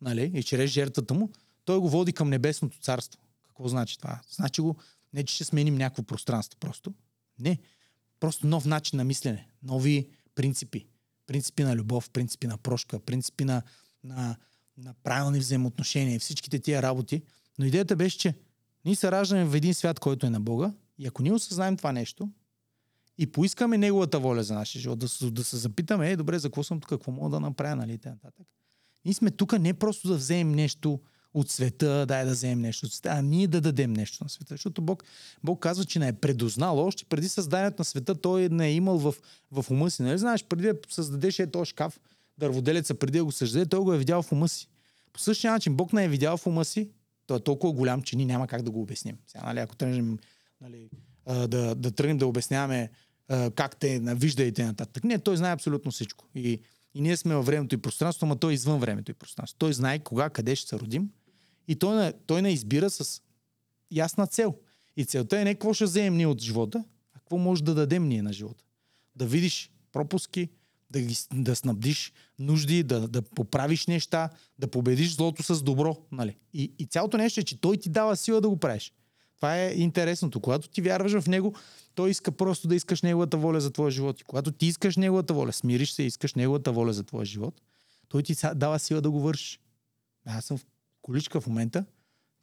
[0.00, 1.30] нали, и чрез жертвата му,
[1.64, 3.20] той го води към небесното царство.
[3.48, 4.20] Какво значи това?
[4.30, 4.76] Значи го,
[5.12, 6.94] не че ще сменим някакво пространство просто.
[7.38, 7.58] Не.
[8.20, 9.48] Просто нов начин на мислене.
[9.62, 10.86] Нови принципи
[11.26, 13.62] принципи на любов, принципи на прошка, принципи на,
[14.04, 14.36] на,
[14.78, 17.22] на правилни взаимоотношения всичките тия работи.
[17.58, 18.34] Но идеята беше, че
[18.84, 21.92] ние се раждаме в един свят, който е на Бога и ако ние осъзнаем това
[21.92, 22.28] нещо
[23.18, 26.62] и поискаме Неговата воля за нашия живот, да, да се запитаме, е, добре, за какво
[26.62, 28.46] съм тук, какво мога да направя, нали, нататък.
[29.04, 31.00] Ние сме тук не просто да вземем нещо,
[31.34, 34.54] от света, дай да вземем нещо от света, а ние да дадем нещо на света.
[34.54, 35.04] Защото Бог,
[35.44, 38.98] Бог казва, че не е предознал още преди създанието на света, той не е имал
[38.98, 39.14] в,
[39.50, 40.02] в ума си.
[40.02, 42.00] Нали знаеш, преди да създадеш е този шкаф,
[42.38, 44.68] дърводелеца, преди да го създаде, той го е видял в ума си.
[45.12, 46.90] По същия начин Бог не е видял в ума си,
[47.26, 49.16] той е толкова голям, че ние няма как да го обясним.
[49.26, 50.18] Сега, нали, ако тръгнем
[50.60, 50.90] нали,
[51.26, 52.90] да, да тръгнем да обясняваме
[53.54, 55.04] как те навижда и нататък.
[55.04, 56.24] Не, той знае абсолютно всичко.
[56.34, 56.60] И,
[56.94, 59.58] и ние сме във времето и пространството, но той е извън времето и пространството.
[59.58, 61.10] Той знае кога, къде ще се родим
[61.68, 63.22] и той не, той не избира с
[63.90, 64.54] ясна цел.
[64.96, 68.08] И целта е не какво ще вземем ние от живота, а какво може да дадем
[68.08, 68.64] ние на живота.
[69.16, 70.48] да видиш пропуски,
[70.90, 75.96] да, ги, да снабдиш нужди, да, да поправиш неща, да победиш злото с добро.
[76.12, 76.36] Нали?
[76.52, 78.92] И, и цялото нещо е, че той ти дава сила да го правиш.
[79.36, 80.40] Това е интересното.
[80.40, 81.54] Когато ти вярваш в него,
[81.94, 84.20] той иска просто да искаш неговата воля за твоя живот.
[84.20, 87.60] И когато ти искаш неговата воля, смириш се и искаш неговата воля за твоя живот,
[88.08, 89.60] той ти дава сила да го вършиш.
[90.26, 90.58] Аз съм
[91.04, 91.84] количка в момента,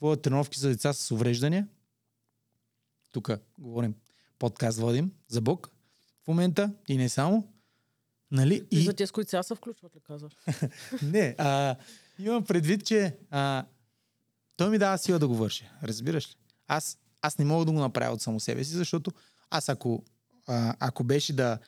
[0.02, 1.67] водя тренировки за деца с увреждания.
[3.12, 3.95] Тук говорим,
[4.39, 5.71] подкаст водим за Бог
[6.24, 7.54] в момента и не само.
[8.32, 8.67] Нали?
[8.71, 10.34] И, и за тези, с които сега се включват ли казваш?
[11.04, 11.76] не, а,
[12.19, 13.65] имам предвид, че а,
[14.58, 15.69] той ми дава сила да го върши.
[15.84, 16.36] Разбираш ли?
[16.67, 19.12] Аз, аз не мога да го направя от само себе си, защото
[19.50, 20.04] аз ако,
[20.47, 21.60] а, ако беше да...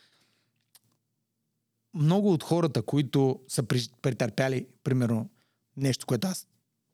[1.94, 3.64] Много от хората, които са
[4.02, 5.30] претърпяли, примерно,
[5.78, 6.48] нещо, което аз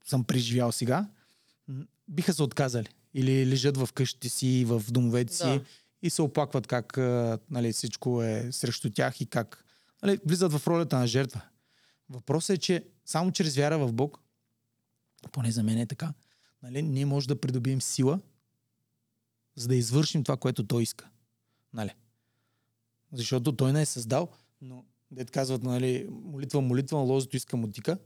[0.10, 1.08] съм преживял сега,
[2.08, 2.88] биха се отказали.
[3.14, 5.62] Или лежат в къщите си, в домовете си да.
[6.02, 6.98] и се оплакват как
[7.50, 9.66] нали, всичко е срещу тях и как
[10.04, 11.42] нали, влизат в ролята на жертва.
[12.10, 14.20] Въпросът е, че само чрез вяра в Бог,
[15.32, 16.14] поне за мен е така,
[16.64, 18.20] нали, ние може да придобием сила,
[19.56, 21.10] за да извършим това, което Той иска.
[21.74, 21.96] Нали?
[23.12, 24.30] Защото Той не е създал,
[24.62, 27.98] но дет казват, нали, молитва, молитва, лозето иска мутика.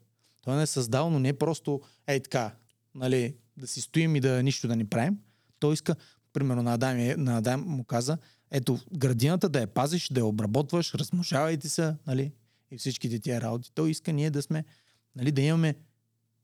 [0.43, 2.55] Той не е създал, но не просто ей така,
[2.95, 5.17] нали, да си стоим и да нищо да ни правим.
[5.59, 5.95] Той иска,
[6.33, 8.17] примерно на Адам, е, на Адам му каза,
[8.51, 12.31] ето градината да я пазиш, да я обработваш, размножавайте се, нали,
[12.71, 13.71] и всичките тия работи.
[13.75, 14.65] Той иска ние да сме,
[15.15, 15.75] нали, да имаме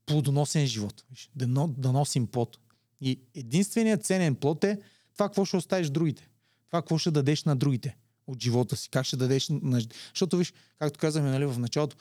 [0.06, 1.04] плодоносен живот,
[1.36, 2.58] да, да носим плод.
[3.00, 4.78] И единственият ценен плод е
[5.14, 6.28] това, какво ще оставиш другите.
[6.66, 8.90] Това, какво ще дадеш на другите от живота си.
[8.90, 9.80] Как ще дадеш на...
[10.14, 11.96] Защото, виж, както казахме нали, в началото,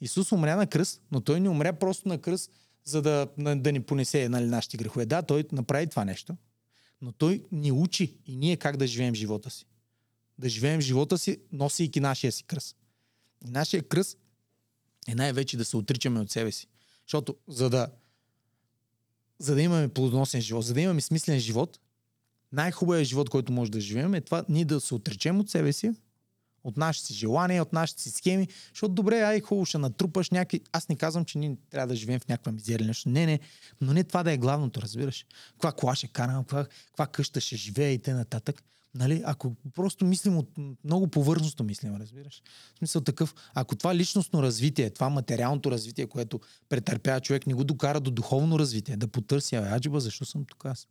[0.00, 2.50] Исус умря на кръст, но той не умря просто на кръст,
[2.84, 5.06] за да, да ни понесе нали, нашите грехове.
[5.06, 6.36] Да, той направи това нещо,
[7.00, 9.66] но той ни учи и ние как да живеем живота си.
[10.38, 12.76] Да живеем живота си, носейки нашия си кръст.
[13.46, 14.18] И нашия кръст
[15.08, 16.68] е най-вече да се отричаме от себе си.
[17.06, 17.88] Защото за да,
[19.38, 21.80] за да имаме плодоносен живот, за да имаме смислен живот,
[22.52, 25.92] най-хубавият живот, който може да живеем е това ние да се отречем от себе си,
[26.64, 30.60] от нашите си желания, от нашите си схеми, защото добре, ай, хубаво, ще натрупаш някакви...
[30.72, 33.08] Аз не казвам, че ние трябва да живеем в някаква мизерия нещо.
[33.08, 33.40] Не, не,
[33.80, 35.26] но не това да е главното, разбираш.
[35.52, 38.24] Каква кола ще карам, каква, каква къща ще живее и т.н.
[38.94, 40.50] Нали, ако просто мислим от
[40.84, 42.42] много повърхностно мислим, разбираш.
[42.74, 47.64] В смисъл такъв, ако това личностно развитие, това материалното развитие, което претърпява човек, не го
[47.64, 50.88] докара до духовно развитие, да потърси, аджиба, защо съм тук аз?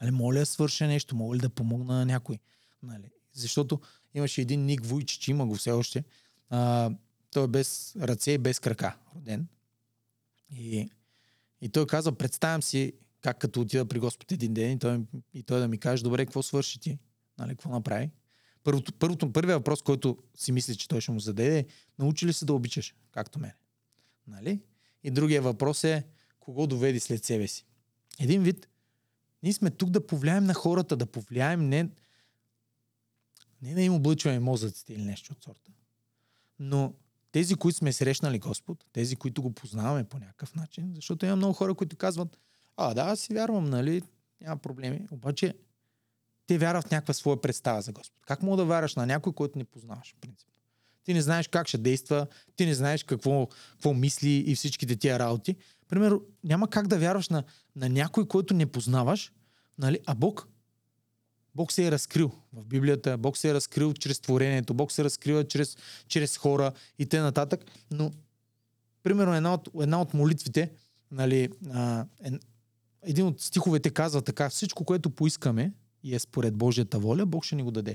[0.00, 2.38] Нали, моля да свърша нещо, моля ли да помогна на някой.
[2.82, 3.80] Нали, защото
[4.14, 6.04] имаше един Ник Вуйчич, има го все още.
[6.50, 6.90] А,
[7.30, 9.46] той е без ръце и без крака роден.
[10.56, 10.90] И,
[11.60, 15.00] и той каза, представям си как като отида при Господ един ден и той,
[15.34, 16.98] и той да ми каже, добре, какво свърши ти?
[17.38, 18.10] Нали, какво направи?
[18.64, 21.64] Първото, първото, първият въпрос, който си мисли, че той ще му зададе е,
[21.98, 23.52] научи ли се да обичаш, както мен?
[24.26, 24.60] Нали?
[25.02, 26.04] И другия въпрос е,
[26.40, 27.66] кого доведи след себе си?
[28.20, 28.68] Един вид,
[29.42, 31.88] ние сме тук да повлияем на хората, да повлияем не,
[33.64, 35.72] не да им облъчваме мозъците или нещо от сорта.
[36.58, 36.94] Но
[37.32, 41.52] тези, които сме срещнали Господ, тези, които го познаваме по някакъв начин, защото има много
[41.52, 42.38] хора, които казват,
[42.76, 44.02] а, да, аз си вярвам, нали,
[44.40, 45.06] няма проблеми.
[45.10, 45.54] Обаче
[46.46, 48.26] те вярват в някаква своя представа за Господ.
[48.26, 50.48] Как мога да вярваш на някой, който не познаваш, в принцип?
[51.04, 55.18] Ти не знаеш как ще действа, ти не знаеш какво, какво мисли и всичките тия
[55.18, 55.56] работи.
[55.88, 57.44] Примерно, няма как да вярваш на,
[57.76, 59.32] на някой, който не познаваш,
[59.78, 59.98] нали?
[60.06, 60.48] а Бог
[61.54, 65.48] Бог се е разкрил в Библията, Бог се е разкрил чрез творението, Бог се разкрива
[65.48, 65.76] чрез,
[66.08, 67.22] чрез хора и т.н.
[67.22, 67.64] нататък.
[67.90, 68.10] Но,
[69.02, 70.70] примерно, една от, една от молитвите,
[71.10, 72.30] нали, а, е,
[73.02, 77.56] един от стиховете казва така, всичко, което поискаме и е според Божията воля, Бог ще
[77.56, 77.94] ни го даде.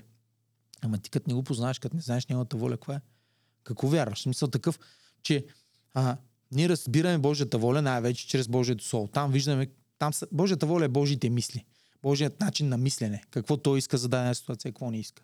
[0.81, 3.01] Ама ти като не го познаваш, като не знаеш неговата воля, каква е?
[3.63, 4.21] Какво вярваш?
[4.21, 4.79] Смисъл такъв,
[5.23, 5.45] че
[5.93, 6.17] а,
[6.51, 9.07] ние разбираме Божията воля най-вече чрез Божието Слово.
[9.07, 9.67] Там виждаме,
[9.97, 11.65] там са, Божията воля е Божите мисли.
[12.01, 13.23] Божият начин на мислене.
[13.31, 15.23] Какво той иска за дадена ситуация, какво не иска.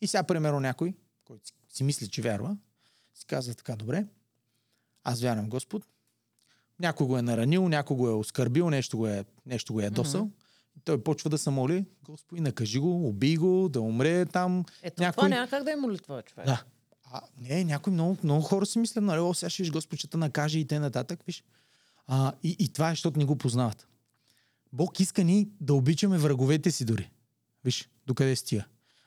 [0.00, 2.56] И сега, примерно, някой, който си мисли, че вярва,
[3.14, 4.06] си казва така, добре,
[5.04, 5.86] аз вярвам Господ,
[6.80, 10.24] някой го е наранил, някой го е оскърбил, нещо го е, нещо го е досъл.
[10.24, 10.84] Mm-hmm.
[10.84, 14.64] Той почва да се моли, Господи, накажи го, убий го, да умре там.
[14.82, 15.16] Ето някой...
[15.16, 16.46] това няма как да е молитва, човек.
[16.46, 16.64] Да.
[17.12, 20.16] А, не, някои много, много хора си мислят, нали, о, сега ще виж Господ, те
[20.16, 21.44] накаже и те нататък, виж.
[22.06, 23.86] А, и, и това е, защото не го познават.
[24.72, 27.10] Бог иска ни да обичаме враговете си дори.
[27.64, 28.64] Виж, докъде стига.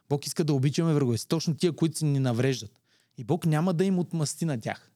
[0.10, 1.28] Бог иска да обичаме враговете си.
[1.28, 2.80] Точно тия, които си ни навреждат.
[3.17, 4.91] И Бог няма да им отмъсти на тях.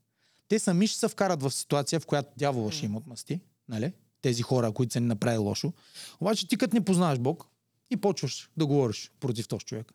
[0.47, 3.39] Те сами ще се вкарат в ситуация, в която дявола ще им отмъсти.
[3.69, 3.93] Нали?
[4.21, 5.73] Тези хора, които са ни направили лошо.
[6.19, 7.47] Обаче ти като не познаваш Бог
[7.91, 9.93] и почваш да говориш против този човек.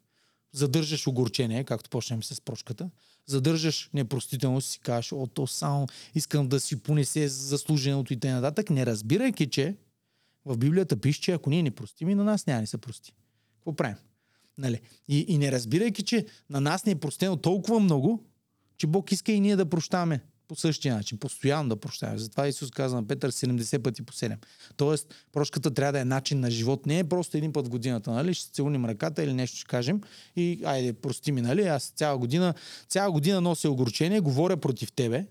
[0.53, 2.91] задържаш огорчение, както почнем с прошката,
[3.27, 8.53] задържаш непростителност, си кажеш, о, то само искам да си понесе заслуженото и т.н.
[8.71, 9.77] Не разбирайки, че
[10.49, 13.13] в Библията пише, че ако ние не простим и на нас няма ни се прости.
[13.57, 13.97] Какво правим?
[14.59, 14.81] Нали?
[15.09, 18.25] И, и не разбирайки, че на нас не е простено толкова много,
[18.77, 22.19] че Бог иска и ние да прощаваме по същия начин, постоянно да прощаваме.
[22.19, 24.37] Затова Исус каза на Петър 70 пъти по 7.
[24.77, 26.87] Тоест, прошката трябва да е начин на живот.
[26.87, 28.35] Не е просто един път в годината, нали?
[28.35, 30.01] Ще целуним ръката или нещо ще кажем
[30.37, 31.63] и айде, прости ми, нали?
[31.63, 32.55] Аз цяла година,
[32.89, 35.27] цяла година нося огорчение, говоря против тебе,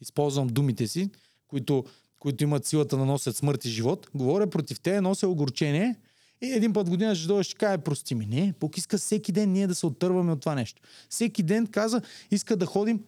[0.00, 1.10] използвам думите си,
[1.48, 1.84] които,
[2.26, 4.10] които имат силата да носят смърт и живот.
[4.14, 5.96] Говоря против тебе, нося огорчение
[6.42, 8.26] и един път година ще дойде, ще каже, прости ми.
[8.26, 10.82] Не, Бог иска всеки ден ние да се оттърваме от това нещо.
[11.08, 13.04] Всеки ден каза, иска да ходим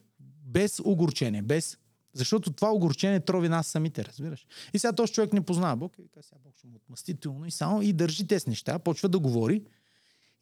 [0.46, 1.78] без огорчение, без
[2.14, 4.46] защото това огорчение трови нас самите, разбираш.
[4.74, 7.82] И сега този човек не познава Бог и сега Бог ще му отмъстително и само
[7.82, 9.62] и държи тези неща, почва да говори.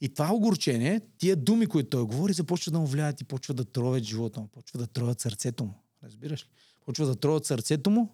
[0.01, 3.65] И това огорчение, тия думи, които той говори, започва да му влияят и почва да
[3.65, 5.75] тровят живота му, почва да тровят сърцето му.
[6.03, 6.49] Разбираш ли?
[6.85, 8.12] Почва да тровят сърцето му.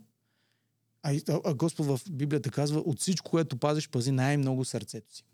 [1.03, 5.25] А, а, Господ в Библията казва, от всичко, което пазиш, пази най-много сърцето си.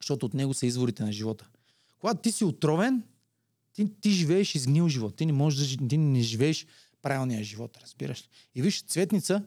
[0.00, 1.48] Защото от него са изворите на живота.
[2.00, 3.02] Когато ти си отровен,
[3.72, 5.16] ти, ти живееш изгнил живот.
[5.16, 6.66] Ти не можеш да ти не живееш
[7.02, 8.28] правилния живот, разбираш?
[8.54, 9.42] И виж, цветница,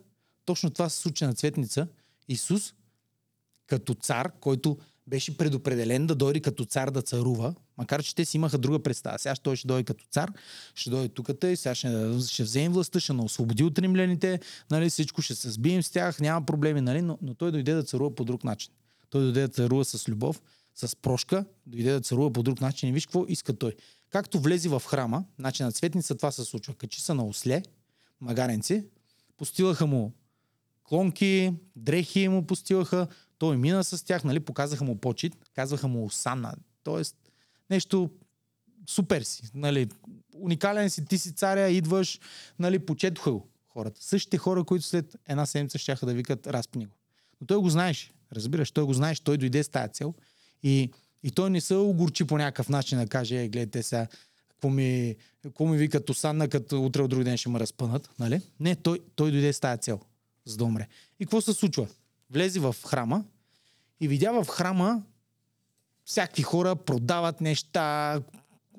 [0.45, 1.87] точно това се случи на цветница.
[2.27, 2.73] Исус,
[3.67, 4.77] като цар, който
[5.09, 9.19] беше предопределен да дойде като цар да царува, макар че те си имаха друга представа.
[9.19, 10.31] Сега той ще дойде като цар,
[10.75, 14.39] ще дойде тук и сега ще, ще вземе властта, ще освободи от римляните,
[14.71, 17.83] нали, всичко ще се сбием с тях, няма проблеми, нали, но, но той дойде да
[17.83, 18.71] царува по друг начин.
[19.09, 20.41] Той дойде да царува с любов,
[20.75, 23.75] с прошка, дойде да царува по друг начин и виж какво иска той.
[24.09, 26.73] Както влезе в храма, значи на цветница това се случва.
[26.73, 27.63] Качи са на осле,
[28.21, 28.83] магаренци,
[29.37, 30.13] постилаха му
[30.83, 33.07] клонки, дрехи му постилаха,
[33.39, 36.53] той мина с тях, нали, показаха му почет, казваха му осана.
[36.83, 37.15] Тоест,
[37.69, 38.09] нещо
[38.89, 39.89] супер си, нали,
[40.35, 42.19] уникален си, ти си царя, идваш,
[42.59, 44.03] нали, почетоха го хората.
[44.03, 46.93] Същите хора, които след една седмица ще да викат разпни го.
[47.41, 50.13] Но той го знаеш, разбираш, той го знаеш, той дойде с тази цел
[50.63, 50.91] и
[51.23, 54.07] и той не се огорчи по някакъв начин да каже, е, гледайте сега,
[54.49, 58.09] какво ми, какво ми викат осанна, като утре от друг ден ще ме разпънат.
[58.19, 58.41] Нали?
[58.59, 59.99] Не, той, той дойде с тази цел,
[60.45, 60.87] за да умре.
[61.19, 61.87] И какво се случва?
[62.29, 63.25] Влезе в храма
[63.99, 65.03] и видя в храма
[66.05, 68.21] всякакви хора продават неща,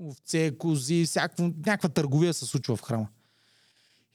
[0.01, 3.09] овце, кози, всякакво, някаква търговия се случва в храма.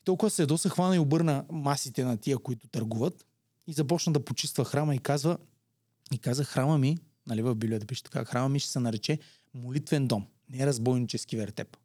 [0.02, 3.26] И толкова се доса хвана и обърна масите на тия, които търгуват
[3.68, 5.38] и започна да почиства храма и казва,
[6.14, 9.20] и каза, храма ми нали, в Библията пише така, храма ми ще се нарече
[9.54, 11.78] молитвен дом, не разбойнически вертеп.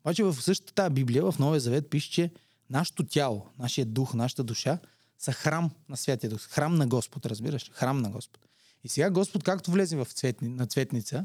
[0.00, 2.30] Обаче в същата Библия, в Новия Завет пише, че
[2.70, 4.78] нашето тяло, нашия дух, нашата душа
[5.18, 6.40] са храм на Святия Дух.
[6.40, 7.70] Храм на Господ, разбираш?
[7.74, 8.40] Храм на Господ.
[8.84, 11.24] И сега Господ, както влезе в цветни, на цветница,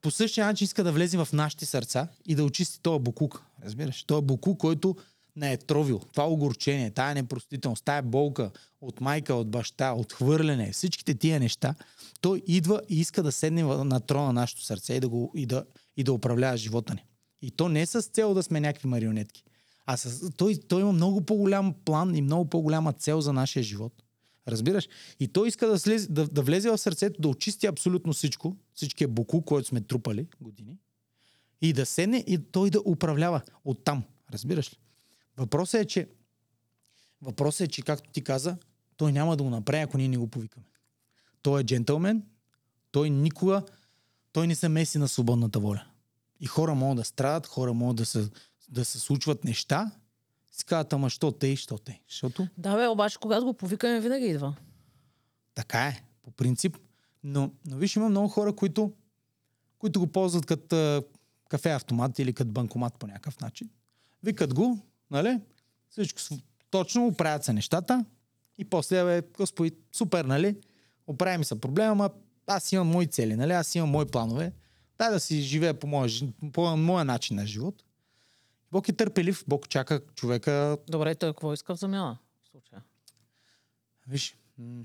[0.00, 3.42] по същия начин иска да влезе в нашите сърца и да очисти този букук.
[3.64, 4.04] Разбираш?
[4.04, 4.96] Този букук, който
[5.36, 6.00] не е тровил.
[6.12, 11.74] Това огорчение, тая непростителност, тая болка от майка, от баща, от хвърляне, всичките тия неща,
[12.20, 15.46] той идва и иска да седне на трона на нашето сърце и да, го, и
[15.46, 15.64] да,
[15.96, 17.04] и да управлява живота ни.
[17.42, 19.44] И то не е с цел да сме някакви марионетки,
[19.90, 24.02] а с, той, той има много по-голям план и много по-голяма цел за нашия живот.
[24.48, 24.88] Разбираш?
[25.20, 29.08] И той иска да, слез, да, да влезе в сърцето, да очисти абсолютно всичко, всичкия
[29.08, 30.78] буку, който сме трупали години,
[31.62, 34.02] и да седне и той да управлява оттам.
[34.32, 34.76] Разбираш ли?
[35.36, 36.08] Въпросът е, че
[37.22, 38.56] въпросът е, че както ти каза,
[38.96, 40.66] той няма да го направи, ако ние не го повикаме.
[41.42, 42.22] Той е джентълмен,
[42.90, 43.62] той никога,
[44.32, 45.84] той не се меси на свободната воля.
[46.40, 48.30] И хора могат да страдат, хора могат да се,
[48.68, 49.90] да се случват неща.
[50.52, 52.00] Си казват, ама що те, що те.
[52.08, 52.48] Защото...
[52.58, 54.56] Да, бе, обаче когато го повикаме, винаги идва.
[55.54, 56.76] Така е, по принцип.
[57.24, 58.92] Но, но виж, има много хора, които,
[59.78, 61.04] които го ползват като
[61.48, 63.70] кафе автомат или като банкомат по някакъв начин.
[64.22, 64.78] Викат го,
[65.10, 65.40] нали?
[65.90, 66.20] Всичко
[66.70, 68.04] точно, оправят се нещата
[68.58, 70.56] и после, бе, господи, супер, нали?
[71.06, 72.10] Оправим се проблема, ама
[72.46, 73.52] аз имам мои цели, нали?
[73.52, 74.52] Аз имам мои планове.
[74.98, 76.10] Дай да си живея по моя,
[76.52, 77.84] по моя начин на живот.
[78.72, 80.78] Бог е търпелив, Бог чака човека.
[80.88, 82.82] Добре, той какво иска в замяна в случая?
[84.06, 84.36] Виж.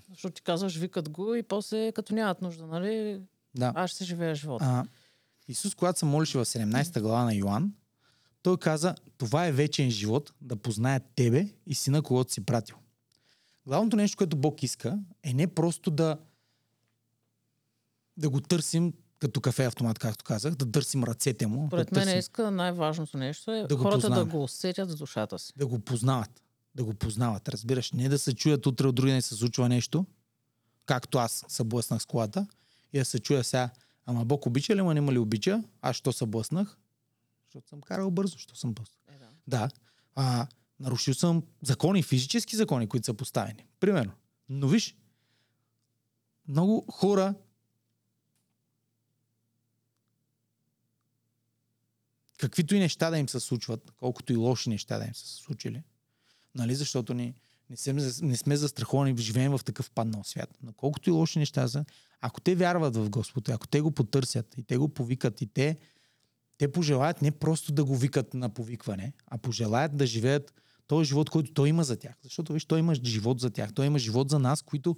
[0.09, 3.21] Защото ти казваш, викат го и после, като нямат нужда, нали?
[3.55, 3.71] Да.
[3.75, 4.65] Аз ще живея живота.
[4.65, 4.85] А,
[5.47, 7.73] Исус, когато се молеше в 17 глава на Йоан,
[8.41, 12.75] той каза, това е вечен живот, да познаят тебе и сина, когото си пратил.
[13.65, 16.17] Главното нещо, което Бог иска, е не просто да,
[18.17, 18.93] да го търсим
[19.23, 21.69] като кафе автомат, както казах, да търсим ръцете му.
[21.69, 24.31] Поред да мен търсим, иска най-важното нещо е Да го хората познаваме.
[24.31, 25.53] да го усетят в душата си.
[25.57, 26.41] да го познават.
[26.75, 27.91] Да го познават, разбираш.
[27.91, 30.05] Не да се чуят утре от други ден се случва нещо,
[30.85, 32.47] както аз се блъснах с колата,
[32.93, 33.69] и да се чуя сега,
[34.05, 35.63] Ама Бог обича ли, ма няма ли обича?
[35.81, 36.77] Аз що се блъснах?
[37.45, 38.99] Защото съм карал бързо, що съм блъснал.
[39.07, 39.27] Е, да.
[39.47, 39.69] Да.
[40.15, 40.47] А,
[40.79, 43.65] нарушил съм закони, физически закони, които са поставени.
[43.79, 44.11] Примерно.
[44.49, 44.95] Но виж,
[46.47, 47.33] много хора
[52.49, 55.35] каквито и неща да им се случват, колкото и лоши неща да им са се
[55.35, 55.83] случили,
[56.55, 57.33] нали, защото ни,
[57.69, 60.57] не, сме, не сме застраховани, живеем в такъв паднал свят.
[60.63, 61.85] Но колкото и лоши неща са,
[62.21, 65.77] ако те вярват в Господ, ако те го потърсят и те го повикат и те,
[66.57, 70.53] те пожелаят не просто да го викат на повикване, а пожелаят да живеят
[70.87, 72.15] този живот, който той има за тях.
[72.23, 73.73] Защото виж, той има живот за тях.
[73.73, 74.95] Той има живот за нас, които,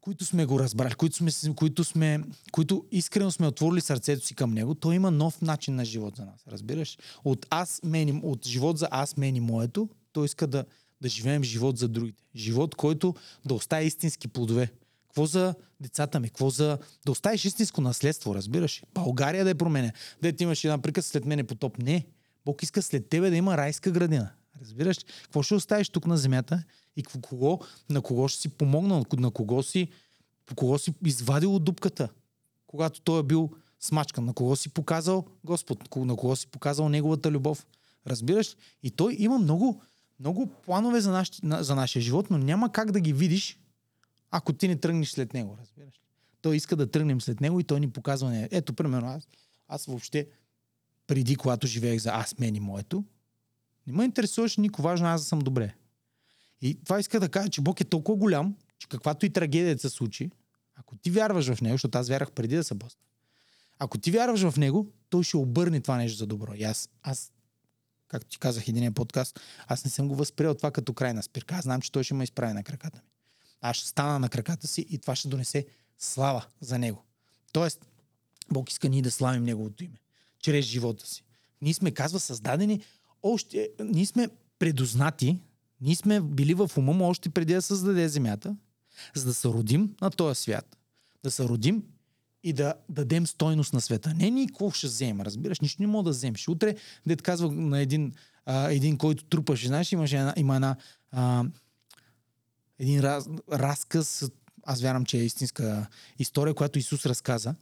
[0.00, 2.20] които сме го разбрали, които, сме, които, сме,
[2.52, 4.74] които искрено сме отворили сърцето си към него.
[4.74, 6.40] Той има нов начин на живот за нас.
[6.48, 6.98] Разбираш?
[7.24, 10.64] От, аз, мен, от живот за аз, мен и моето, той иска да,
[11.00, 12.22] да живеем живот за другите.
[12.36, 14.72] Живот, който да остави истински плодове.
[15.06, 16.28] Какво за децата ми?
[16.28, 16.78] Какво за...
[17.06, 18.82] Да оставиш истинско наследство, разбираш?
[18.94, 19.92] България да е променя.
[20.22, 21.78] Дете имаш една приказ след мене потоп.
[21.78, 22.06] Не.
[22.44, 24.30] Бог иска след тебе да има райска градина.
[24.60, 24.96] Разбираш?
[25.22, 26.62] Какво ще оставиш тук на земята
[26.96, 27.60] и кого,
[27.90, 29.88] на кого ще си помогнал, на кого си,
[30.46, 32.08] по кого си извадил от дупката,
[32.66, 37.30] когато той е бил смачкан, на кого си показал Господ, на кого си показал Неговата
[37.30, 37.66] любов.
[38.06, 38.56] Разбираш?
[38.82, 39.82] И той има много,
[40.20, 43.58] много планове за, наш, за нашия живот, но няма как да ги видиш,
[44.30, 45.56] ако ти не тръгнеш след него.
[45.60, 46.00] Разбираш?
[46.42, 48.30] Той иска да тръгнем след него и той ни показва.
[48.30, 48.48] Не.
[48.50, 49.28] Ето, примерно, аз,
[49.68, 50.28] аз въобще
[51.06, 53.04] преди, когато живеех за аз, мен и моето,
[53.86, 55.74] не ме интересуваше никой важно аз да съм добре.
[56.62, 59.88] И това иска да кажа, че Бог е толкова голям, че каквато и трагедия се
[59.88, 60.30] случи,
[60.74, 63.00] ако ти вярваш в него, защото аз вярвах преди да се босна,
[63.78, 66.54] ако ти вярваш в него, той ще обърне това нещо за добро.
[66.54, 67.32] И аз, аз
[68.08, 71.54] както ти казах един подкаст, аз не съм го възприел това като крайна спирка.
[71.54, 73.10] Аз знам, че той ще ме изправи на краката ми.
[73.60, 75.66] Аз ще стана на краката си и това ще донесе
[75.98, 77.04] слава за него.
[77.52, 77.86] Тоест,
[78.50, 79.98] Бог иска ние да славим Неговото име.
[80.38, 81.24] Чрез живота си.
[81.62, 82.80] Ние сме, казва, създадени
[83.22, 85.38] още, ние сме предознати,
[85.80, 88.56] ние сме били в ума му още преди да създаде земята,
[89.14, 90.76] за да се родим на този свят.
[91.22, 91.82] Да се родим
[92.42, 94.14] и да дадем стойност на света.
[94.14, 96.48] Не ни какво ще вземем, разбираш, нищо не мога да вземеш.
[96.48, 96.76] Утре,
[97.06, 98.12] дет казва на един,
[98.46, 100.76] а, един който трупаше, знаеш, имаше една, има една
[101.10, 101.44] а,
[102.78, 104.30] един раз, разказ,
[104.62, 105.86] аз вярвам, че е истинска
[106.18, 107.54] история, която Исус разказа.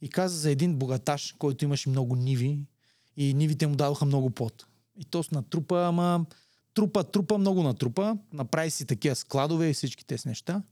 [0.00, 2.58] И каза за един богаташ, който имаше много ниви
[3.16, 4.66] и нивите му дадоха много пот.
[4.96, 6.26] И то с натрупа, ама
[6.74, 10.62] трупа, трупа, много натрупа, направи си такива складове и всички тези неща.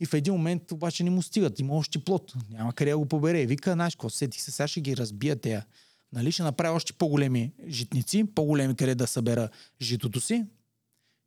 [0.00, 1.58] И в един момент обаче не му стигат.
[1.58, 2.34] Има още плод.
[2.50, 3.46] Няма къде да го побере.
[3.46, 5.66] Вика, знаеш, какво сети се, сега ще ги разбия тея.
[6.12, 9.48] Нали, ще направя още по-големи житници, по-големи къде да събера
[9.82, 10.44] житото си.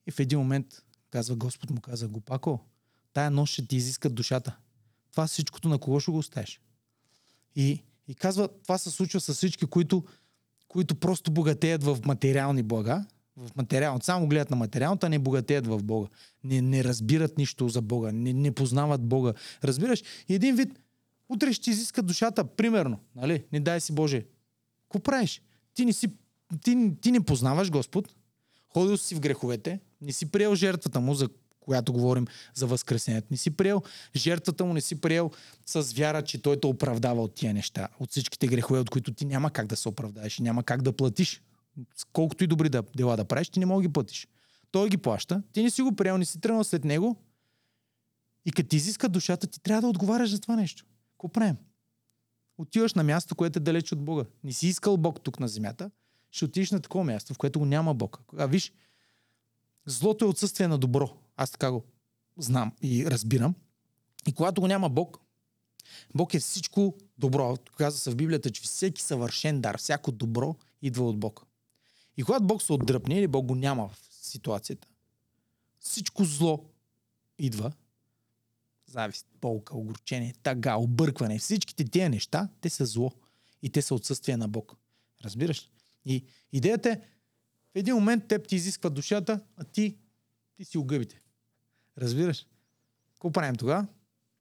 [0.07, 2.59] И в един момент казва Господ му каза, Гопако,
[3.13, 4.57] тая нощ ще ти изискат душата.
[5.11, 6.61] Това всичкото на кого ще го оставиш?
[7.55, 10.03] И, и казва, това се случва с всички, които,
[10.67, 13.05] които просто богатеят в материални блага,
[13.37, 14.05] в материалното.
[14.05, 16.07] Само гледат на материалното, а не богатеят в Бога.
[16.43, 18.11] Не, не разбират нищо за Бога.
[18.11, 19.33] Не, не познават Бога.
[19.63, 20.03] Разбираш?
[20.29, 20.79] И един вид,
[21.29, 22.99] утре ще изиска душата, примерно.
[23.15, 23.43] Нали?
[23.51, 24.25] Не дай си Боже.
[24.83, 25.41] Какво правиш?
[25.73, 26.07] Ти не, си,
[26.63, 28.15] ти, ти не познаваш Господ.
[28.73, 29.79] Ходил си в греховете.
[30.01, 31.29] Не си приел жертвата му, за
[31.59, 33.27] която говорим за възкресението.
[33.31, 33.81] Не си приел
[34.15, 35.31] жертвата му, не си приел
[35.65, 39.25] с вяра, че той те оправдава от тия неща, от всичките грехове, от които ти
[39.25, 41.41] няма как да се оправдаеш няма как да платиш
[42.13, 44.27] колкото и добри дела да правиш, ти не мога ги платиш.
[44.71, 47.17] Той ги плаща, ти не си го приел, не си тръгнал след него
[48.45, 50.85] и като ти изиска душата, ти трябва да отговаряш за това нещо.
[51.11, 51.55] Какво правим?
[52.57, 54.25] Отиваш на място, което е далеч от Бога.
[54.43, 55.91] Не си искал Бог тук на земята,
[56.31, 58.19] ще отидеш на такова място, в което го няма Бог.
[58.37, 58.73] А виж,
[59.85, 61.09] злото е отсъствие на добро.
[61.37, 61.83] Аз така го
[62.37, 63.55] знам и разбирам.
[64.27, 65.19] И когато го няма Бог,
[66.15, 67.57] Бог е всичко добро.
[67.77, 71.45] Казва се в Библията, че всеки съвършен дар, всяко добро идва от Бог.
[72.17, 74.87] И когато Бог се отдръпне или Бог го няма в ситуацията,
[75.79, 76.65] всичко зло
[77.39, 77.71] идва.
[78.87, 81.39] Завист, болка, огорчение, тага, объркване.
[81.39, 83.11] Всичките тия неща, те са зло.
[83.61, 84.75] И те са отсъствие на Бог.
[85.23, 85.69] Разбираш?
[86.05, 87.01] И идеята е,
[87.73, 89.97] в един момент теб ти изисква душата, а ти,
[90.55, 91.21] ти си огъбите.
[91.97, 92.47] Разбираш?
[93.13, 93.87] Какво правим тогава?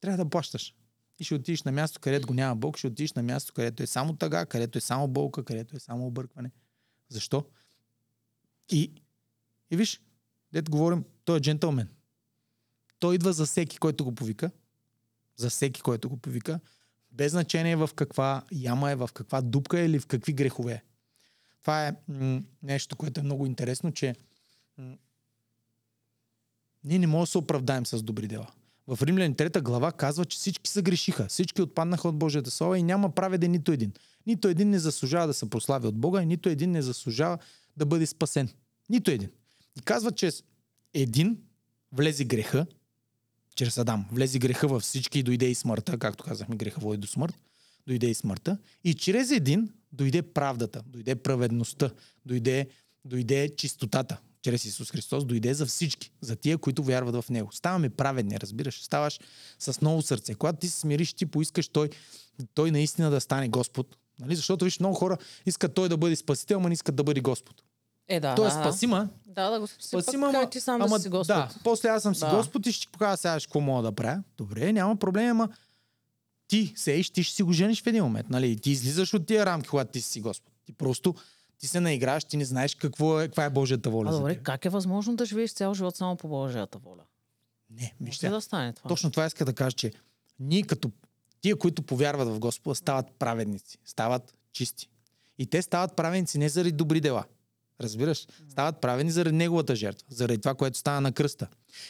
[0.00, 0.74] Трябва да плащаш.
[1.18, 3.86] И ще отидеш на място, където го няма Бог, ще отидеш на място, където е
[3.86, 6.50] само тъга, където е само болка, където е само объркване.
[7.08, 7.44] Защо?
[8.72, 8.90] И,
[9.70, 10.00] и виж,
[10.52, 11.88] дето говорим, той е джентълмен.
[12.98, 14.50] Той идва за всеки, който го повика.
[15.36, 16.60] За всеки, който го повика.
[17.10, 20.82] Без значение в каква яма е, в каква дупка е или в какви грехове е.
[21.60, 24.14] Това е м- нещо, което е много интересно, че
[24.78, 24.96] м-
[26.84, 28.46] ние не можем да се оправдаем с добри дела.
[28.86, 31.26] В Римляни 3 глава казва, че всички са грешиха.
[31.28, 33.92] Всички отпаднаха от Божията слава и няма праведен нито един.
[34.26, 37.38] Нито един не заслужава да се прослави от Бога и нито един не заслужава
[37.76, 38.48] да бъде спасен.
[38.93, 39.30] Нито един.
[39.78, 40.30] И казва, че
[40.95, 41.38] един
[41.93, 42.66] влезе греха,
[43.55, 44.07] чрез Адам.
[44.12, 47.34] Влезе греха във всички и дойде и смъртта, както казахме, греха води до смърт.
[47.86, 48.59] Дойде и смъртта.
[48.84, 51.90] И чрез един дойде правдата, дойде праведността,
[52.26, 52.68] дойде,
[53.05, 54.20] дойде чистотата.
[54.43, 57.53] Чрез Исус Христос дойде за всички, за тия, които вярват в Него.
[57.53, 58.82] Ставаме праведни, разбираш.
[58.82, 59.20] Ставаш
[59.59, 60.34] с ново сърце.
[60.34, 61.90] Когато ти се смириш, ти поискаш той,
[62.55, 63.97] той наистина да стане Господ.
[64.20, 64.36] Нали?
[64.36, 65.16] Защото виж, много хора
[65.47, 67.62] искат той да бъде спасител, ама не искат да бъде Господ.
[68.09, 68.32] Е, да.
[68.32, 68.50] Е да.
[68.50, 69.88] спасима, Да, да го спаси.
[69.88, 71.36] Спасима, Пък, ама, ти сам ама да си Господ.
[71.36, 72.36] да, после аз съм си Да.
[72.36, 74.22] Господ и ще ти покажа сега какво мога да правя.
[74.36, 75.48] Добре, няма проблем, ама
[76.48, 78.57] ти сееш, ти ще си го жениш в един момент, нали?
[78.57, 80.53] Ти излизаш от тия рамки, когато ти си Господ.
[80.64, 81.14] Ти просто
[81.59, 84.64] ти се наиграваш, ти не знаеш какво е, каква е Божията воля А добре, как
[84.64, 87.03] е възможно да живееш цял живот само по Божията воля?
[87.70, 88.32] Не, виж Може ли сега.
[88.32, 88.88] да стане това?
[88.88, 89.92] Точно това иска да кажа, че
[90.40, 90.90] ние като
[91.40, 94.88] тия, които повярват в Господа, стават праведници, стават чисти.
[95.38, 97.24] И те стават праведници не заради добри дела.
[97.82, 98.26] Разбираш?
[98.48, 101.48] Стават праведни заради неговата жертва, заради това, което стана на кръста.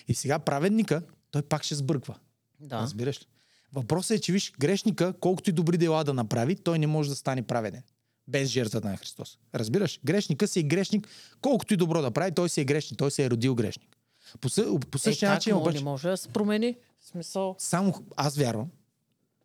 [0.09, 2.15] И сега праведника, той пак ще сбърква.
[2.61, 2.77] Да.
[2.77, 3.27] Разбираш ли?
[3.73, 7.17] Въпросът е, че виж, грешника, колкото и добри дела да направи, той не може да
[7.17, 7.83] стане праведен.
[8.29, 9.39] Без жертвата на Христос.
[9.55, 10.01] Разбираш?
[10.05, 11.09] Грешника си е грешник,
[11.41, 13.97] колкото и добро да прави, той си е грешник, той се е родил грешник.
[14.41, 16.77] По, съ- по Е, същия как начин, може, обаче, не може да се промени?
[17.01, 17.57] Смисъл...
[17.59, 18.69] само аз вярвам,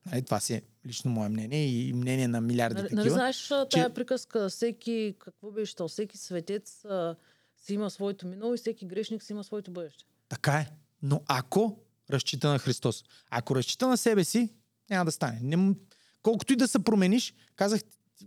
[0.08, 3.02] нали, това си е лично мое мнение и мнение на милиарди Нали, такива.
[3.02, 7.16] нали знаеш че- тая приказка, всеки, какво беше то, всеки светец а,
[7.58, 10.06] си има своето минало и всеки грешник си има своето бъдеще.
[10.30, 10.68] Така е.
[11.02, 11.80] Но ако
[12.10, 14.50] разчита на Христос, ако разчита на себе си,
[14.90, 15.40] няма да стане.
[15.42, 15.76] Не,
[16.22, 17.82] колкото и да се промениш, казах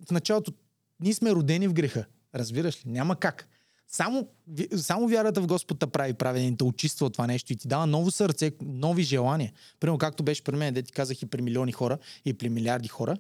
[0.08, 0.52] в началото,
[1.00, 2.04] ние сме родени в греха.
[2.34, 2.90] Разбираш ли?
[2.90, 3.48] Няма как.
[3.90, 4.28] Само,
[4.76, 7.86] само вярата в Господ те прави праведен, те очиства от това нещо и ти дава
[7.86, 9.52] ново сърце, нови желания.
[9.80, 12.88] Примерно както беше при мен, де ти казах и при милиони хора, и при милиарди
[12.88, 13.16] хора,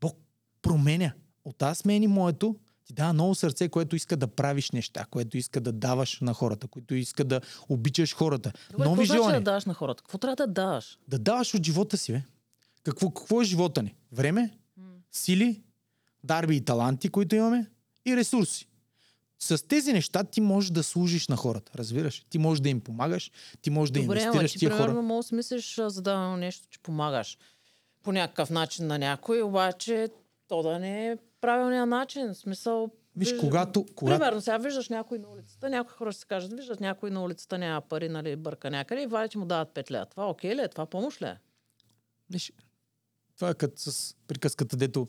[0.00, 0.18] Бог
[0.62, 1.12] променя.
[1.44, 5.60] От аз смени моето, ти дава ново сърце, което иска да правиш неща, което иска
[5.60, 8.52] да даваш на хората, което иска да обичаш хората.
[8.70, 9.40] Добре, Нови какво значи желания.
[9.40, 10.02] да даваш на хората?
[10.02, 10.98] Какво трябва да даваш?
[11.08, 12.22] Да даваш от живота си, бе.
[12.82, 13.94] Какво, какво е живота ни?
[14.12, 14.58] Време,
[15.12, 15.62] сили,
[16.24, 17.66] дарби и таланти, които имаме
[18.06, 18.68] и ресурси.
[19.38, 22.24] С тези неща ти можеш да служиш на хората, разбираш?
[22.30, 23.30] Ти можеш да им помагаш,
[23.62, 25.02] ти можеш да Добре, инвестираш ти тия примерно хора.
[25.02, 27.38] може да смислиш а, за дадено нещо, че помагаш
[28.02, 30.08] по някакъв начин на някой, обаче
[30.48, 32.28] то да не е правилният начин.
[32.28, 32.90] В смисъл...
[33.16, 36.52] Виж, виж- когато, когато Примерно, сега виждаш някой на улицата, някои хора ще си кажат,
[36.52, 40.06] виждат някой на улицата няма пари, нали, бърка някъде и вадят му дават 5 лева.
[40.06, 40.68] Това окей ли е?
[40.68, 41.38] Това помощ ли е?
[42.30, 42.52] Виж,
[43.36, 45.08] това е като с приказката, дето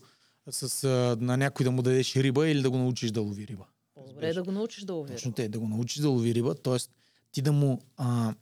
[0.50, 3.64] с, а, на някой да му дадеш риба или да го научиш да лови риба.
[3.98, 5.12] По-добре е да го научиш да лови.
[5.12, 6.76] Точно те, да го научиш да лови риба, т.е.
[7.32, 7.80] ти да му...
[7.96, 8.34] А,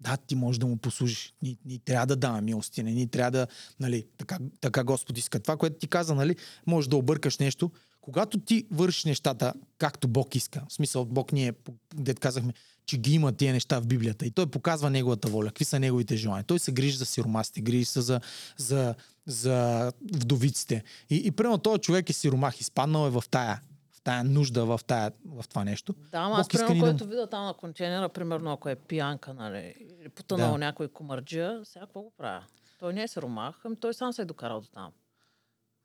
[0.00, 1.34] да, ти можеш да му послужиш.
[1.42, 3.46] Ни, ни трябва да даваме милости, не ни трябва да...
[3.80, 5.40] Нали, така, така Господ иска.
[5.40, 6.36] Това, което ти каза, нали,
[6.66, 7.70] може да объркаш нещо.
[8.00, 11.52] Когато ти вършиш нещата както Бог иска, в смисъл Бог ние,
[11.94, 12.52] дет казахме,
[12.86, 16.16] че ги има тия неща в Библията и той показва неговата воля, какви са неговите
[16.16, 16.44] желания.
[16.44, 18.20] Той се грижи за сиромасите, грижи се за,
[18.56, 18.94] за,
[19.26, 20.82] за вдовиците.
[21.10, 23.60] И, и примерно този човек е сиромах, изпаднал е в тая,
[24.04, 25.94] тая нужда, в, тая, в това нещо.
[26.02, 29.34] Да, ама аз примерно, ни да- който видя там на контейнера, примерно ако е пиянка,
[29.34, 30.58] нали, или потънал Да.
[30.58, 32.44] някой комарджия, сега какво го правя?
[32.78, 34.92] Той не е сиромах, ами той сам се е докарал до там.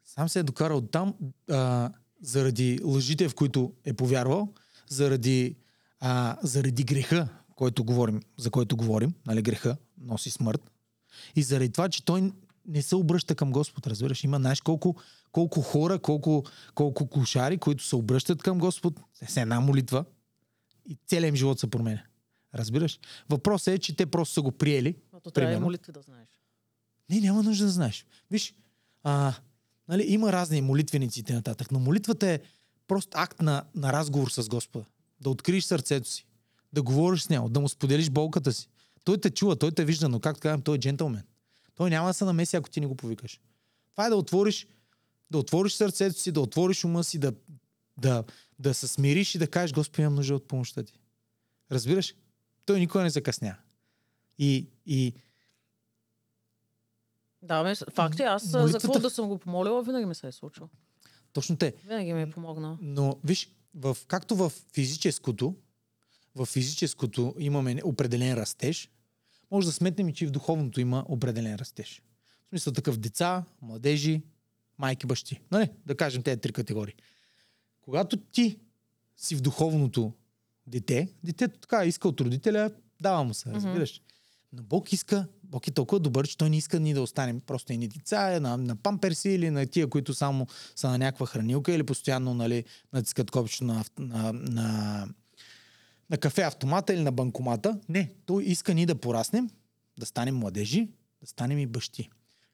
[0.06, 1.14] Сам се е докарал там
[1.52, 1.90] а,
[2.22, 4.54] заради лъжите, в които е повярвал,
[4.90, 5.56] заради,
[6.00, 10.72] а, заради греха, който говорим, за който говорим, нали, греха носи смърт.
[11.36, 12.32] И заради това, че той
[12.68, 14.24] не се обръща към Господ, разбираш.
[14.24, 14.96] Има, знаеш, колко,
[15.32, 16.44] колко хора, колко,
[16.76, 20.06] колко кошари, които се обръщат към Господ с една молитва
[20.86, 22.04] и целият им живот се променя.
[22.56, 23.00] Разбираш?
[23.30, 26.28] Въпросът е, че те просто са го приели Но то трябва и молитви да знаеш.
[27.10, 28.06] не, няма нужда да знаеш.
[28.32, 28.54] Виж,
[29.04, 29.34] а,
[29.88, 32.40] нали, има разни молитвеници и нататък, но молитвата е
[32.88, 34.86] просто акт на, на разговор с Господа.
[35.22, 36.26] Да откриеш сърцето си,
[36.74, 38.70] да говориш с него, да му споделиш болката си.
[39.04, 41.24] Той те чува, той те вижда, но както казвам, той е джентълмен.
[41.76, 43.40] Той няма да се намеси, ако ти не го повикаш.
[43.92, 44.68] Това е да отвориш,
[45.32, 47.34] да отвориш сърцето си, да отвориш ума си, да,
[47.98, 48.24] да,
[48.60, 50.94] да се смириш и да кажеш, Господи, имам нужда от помощта ти.
[51.72, 52.16] Разбираш?
[52.66, 53.56] Той никога не закъсня.
[54.40, 55.14] И, и
[57.42, 60.16] Да, ме, факт е, аз а, за Молитвата- какво да съм го помолила, винаги ми
[60.16, 60.70] се е случило.
[61.34, 61.74] точно те.
[61.86, 62.78] Винаги ми е помогнал.
[62.82, 65.56] Но виж, в, както в физическото,
[66.36, 68.90] в физическото имаме определен растеж,
[69.52, 72.02] може да сметнем, и че и в духовното има определен растеж.
[72.46, 74.22] В смисъл такъв деца, младежи,
[74.80, 75.40] майки, бащи.
[75.52, 75.70] Нали?
[75.86, 76.94] Да кажем тези три категории.
[77.82, 78.60] Когато ти
[79.18, 80.14] си в духовното
[80.68, 82.72] дете, детето така иска от родителя,
[83.02, 84.02] дава му се, разбираш.
[84.54, 87.74] Но Бог иска, Бог е толкова добър, че той не иска ни да останем просто
[87.74, 91.84] едни деца, на, на памперси или на тия, които само са на някаква хранилка или
[91.84, 95.08] постоянно нали, натискат копчето на, на, на,
[96.10, 97.80] на кафе автомата или на банкомата.
[97.90, 99.50] Не, той иска ни да пораснем,
[100.00, 100.90] да станем младежи,
[101.22, 102.10] да станем и бащи.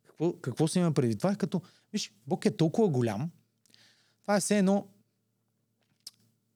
[0.08, 1.32] Какво, какво се има преди това?
[1.32, 1.62] Е като,
[1.96, 3.32] виж, Бог е толкова голям,
[4.22, 4.88] това е все едно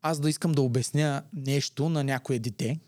[0.01, 2.79] аз да искам да обясня нещо на някое дете,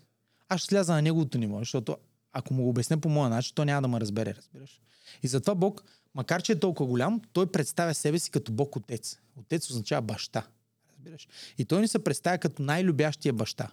[0.48, 1.96] аз ще сляза на неговото ниво, защото
[2.32, 4.80] ако му го обясня по моя начин, то няма да ме разбере, разбираш.
[5.22, 5.84] И затова Бог,
[6.14, 9.18] макар че е толкова голям, той представя себе си като Бог Отец.
[9.36, 10.46] Отец означава баща.
[10.94, 11.28] Разбираш?
[11.58, 13.70] И той ни се представя като най-любящия баща.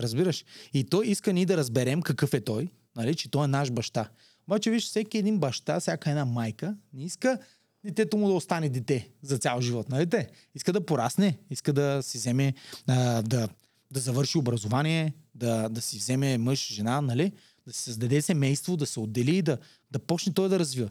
[0.00, 0.44] Разбираш?
[0.72, 4.10] И той иска ни да разберем какъв е той, нали, че той е наш баща.
[4.46, 7.38] Обаче, виж, всеки един баща, всяка една майка не иска
[7.86, 9.88] детето му да остане дете за цял живот.
[9.88, 10.28] Нали те?
[10.54, 12.54] Иска да порасне, иска да си вземе,
[12.86, 13.48] а, да,
[13.90, 17.32] да завърши образование, да, да си вземе мъж, жена, нали?
[17.66, 19.58] да си създаде семейство, да се отдели и да,
[19.90, 20.88] да почне той да развива.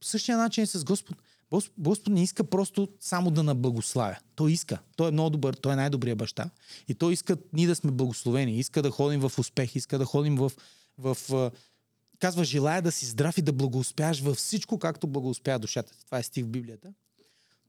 [0.00, 1.16] По същия начин е с Господ.
[1.78, 4.18] Господ не иска просто само да наблагославя.
[4.34, 4.78] Той иска.
[4.96, 6.50] Той е много добър, той е най-добрият баща.
[6.88, 8.58] И той иска ние да сме благословени.
[8.58, 10.52] Иска да ходим в успех, иска да ходим в,
[10.98, 11.52] в, в
[12.18, 15.92] казва, желая да си здрав и да благоуспяш във всичко, както благоуспя душата.
[16.04, 16.92] Това е стих в Библията.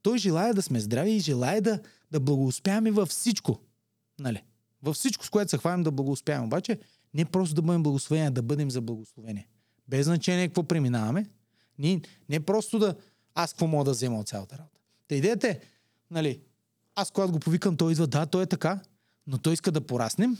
[0.01, 1.79] Той желая да сме здрави и желая да,
[2.11, 3.59] да благоуспяваме във всичко.
[4.19, 4.43] Нали?
[4.83, 6.47] Във всичко, с което се хванем да благоуспяваме.
[6.47, 6.79] Обаче
[7.13, 9.47] не просто да бъдем благословени, а да бъдем за благословение.
[9.87, 11.29] Без значение какво преминаваме.
[11.79, 12.95] Не, не просто да
[13.35, 14.79] аз какво мога да взема от цялата работа.
[15.07, 15.59] Та идеята е,
[16.11, 16.39] нали,
[16.95, 18.79] аз когато го повикам, той идва, да, той е така,
[19.27, 20.37] но той иска да пораснем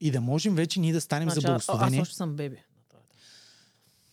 [0.00, 2.00] и да можем вече ние да станем значи, за благословение.
[2.00, 2.56] Аз още съм беби.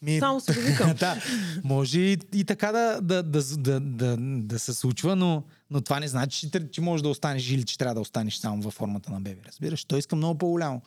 [0.01, 0.93] Ми, Само се викам.
[0.99, 1.21] да,
[1.63, 5.99] може и, и така да, да, да, да, да, да се случва, но, но това
[5.99, 9.11] не значи, че, че можеш да останеш или че трябва да останеш само във формата
[9.11, 9.41] на беби.
[9.47, 9.85] Разбираш?
[9.85, 10.81] Той иска много по-голямо,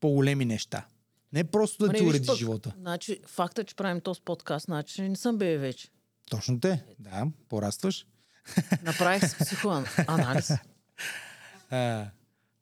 [0.00, 0.86] по-големи неща.
[1.32, 2.74] Не просто да ти уреди живота.
[2.80, 5.88] Значи, факта, че правим този подкаст, значи не съм бебе вече.
[6.30, 6.84] Точно те.
[6.98, 8.06] Да, порастваш.
[8.82, 10.50] Направих си психоанализ.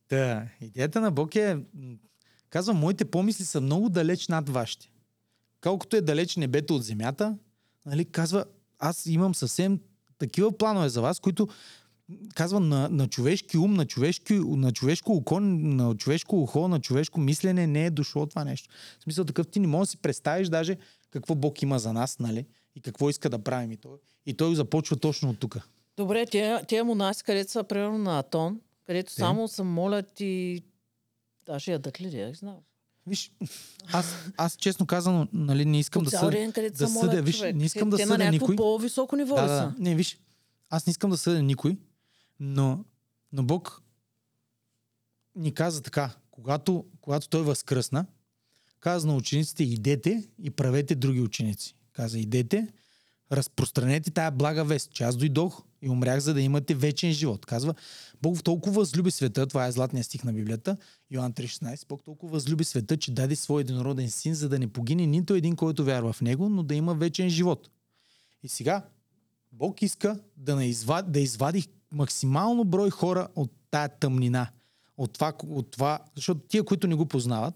[0.09, 1.57] да, идеята на Бог е,
[2.51, 4.91] казвам, моите помисли са много далеч над вашите
[5.61, 7.37] колкото е далеч небето от земята,
[7.87, 8.45] нали, казва,
[8.79, 9.81] аз имам съвсем
[10.19, 11.49] такива планове за вас, които
[12.35, 17.21] казва на, на човешки ум, на, човешки, на човешко око, на човешко ухо, на човешко
[17.21, 18.69] мислене не е дошло това нещо.
[18.99, 20.77] В смисъл такъв ти не можеш да си представиш даже
[21.11, 22.47] какво Бог има за нас, нали?
[22.75, 23.99] И какво иска да правим и той.
[24.27, 25.59] И той започва точно от тук.
[25.97, 29.19] Добре, тия, тия монаси, където са примерно на Атон, където Те?
[29.21, 30.63] само се молят и
[31.47, 32.57] даже ядат ли, да знам.
[33.07, 33.33] Виж,
[33.93, 37.23] аз, аз честно казано, нали, не искам да, съдя, да съдя.
[37.23, 38.57] Виж, не искам те, да съдя никой.
[38.57, 40.19] по-високо ниво да, да, Не, виж,
[40.71, 41.79] аз не искам да съдя никой,
[42.41, 42.85] но,
[43.33, 43.83] но Бог
[45.37, 48.07] ни каза така, когато, когато Той възкръсна,
[48.81, 51.77] каза на учениците, идете и правете други ученици.
[51.93, 52.69] Каза, идете,
[53.33, 57.47] разпространете тая блага вест, че аз дойдох и умрях, за да имате вечен живот.
[57.47, 57.75] Казва,
[58.23, 60.77] Бог толкова възлюби света, това е златния стих на Библията,
[61.11, 65.07] Йоан 3.16, Бог толкова възлюби света, че даде своя единороден син, за да не погине
[65.07, 67.71] нито един, който вярва в него, но да има вечен живот.
[68.43, 68.85] И сега,
[69.53, 74.51] Бог иска да, извади, да извади максимално брой хора от тая тъмнина.
[74.97, 77.55] От това, от това, защото тия, които не го познават,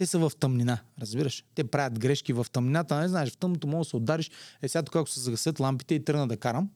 [0.00, 1.44] те са в тъмнина, разбираш?
[1.54, 4.30] Те правят грешки в тъмнината, не знаеш, в тъмното може да се удариш.
[4.62, 6.70] Е сега тук, ако се загасят лампите и тръгна да карам,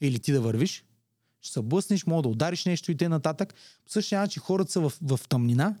[0.00, 0.84] или ти да вървиш,
[1.40, 3.54] ще се блъснеш, мога да удариш нещо и те нататък.
[3.84, 5.76] По същия начин хората са в, в тъмнина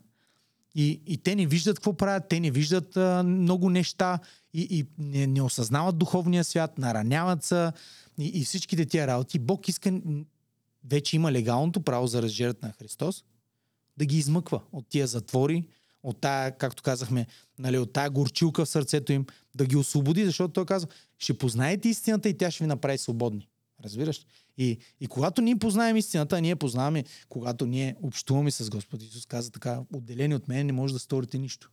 [0.74, 4.18] и, и те не виждат какво правят, те не виждат а, много неща
[4.54, 7.72] и, и не, не осъзнават духовния свят, нараняват се
[8.18, 9.38] и, и всичките тия работи.
[9.38, 10.00] Бог иска,
[10.84, 13.24] вече има легалното право за разжират на Христос,
[13.96, 15.64] да ги измъква от тия затвори,
[16.02, 17.26] от тая, както казахме,
[17.58, 20.88] нали, от тая горчилка в сърцето им, да ги освободи, защото той казва,
[21.18, 23.48] ще познаете истината и тя ще ви направи свободни.
[23.84, 24.26] Разбираш?
[24.58, 29.50] И, и когато ние познаем истината, ние познаваме, когато ние общуваме с Господ Исус, каза
[29.50, 31.70] така, отделени от мен не може да сторите нищо.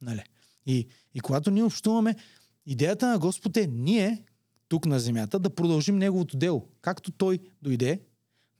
[0.00, 0.22] Нали?
[0.66, 2.16] И, и когато ние общуваме,
[2.66, 4.22] идеята на Господ е ние,
[4.68, 6.68] тук на земята, да продължим Неговото дело.
[6.80, 8.00] Както Той дойде,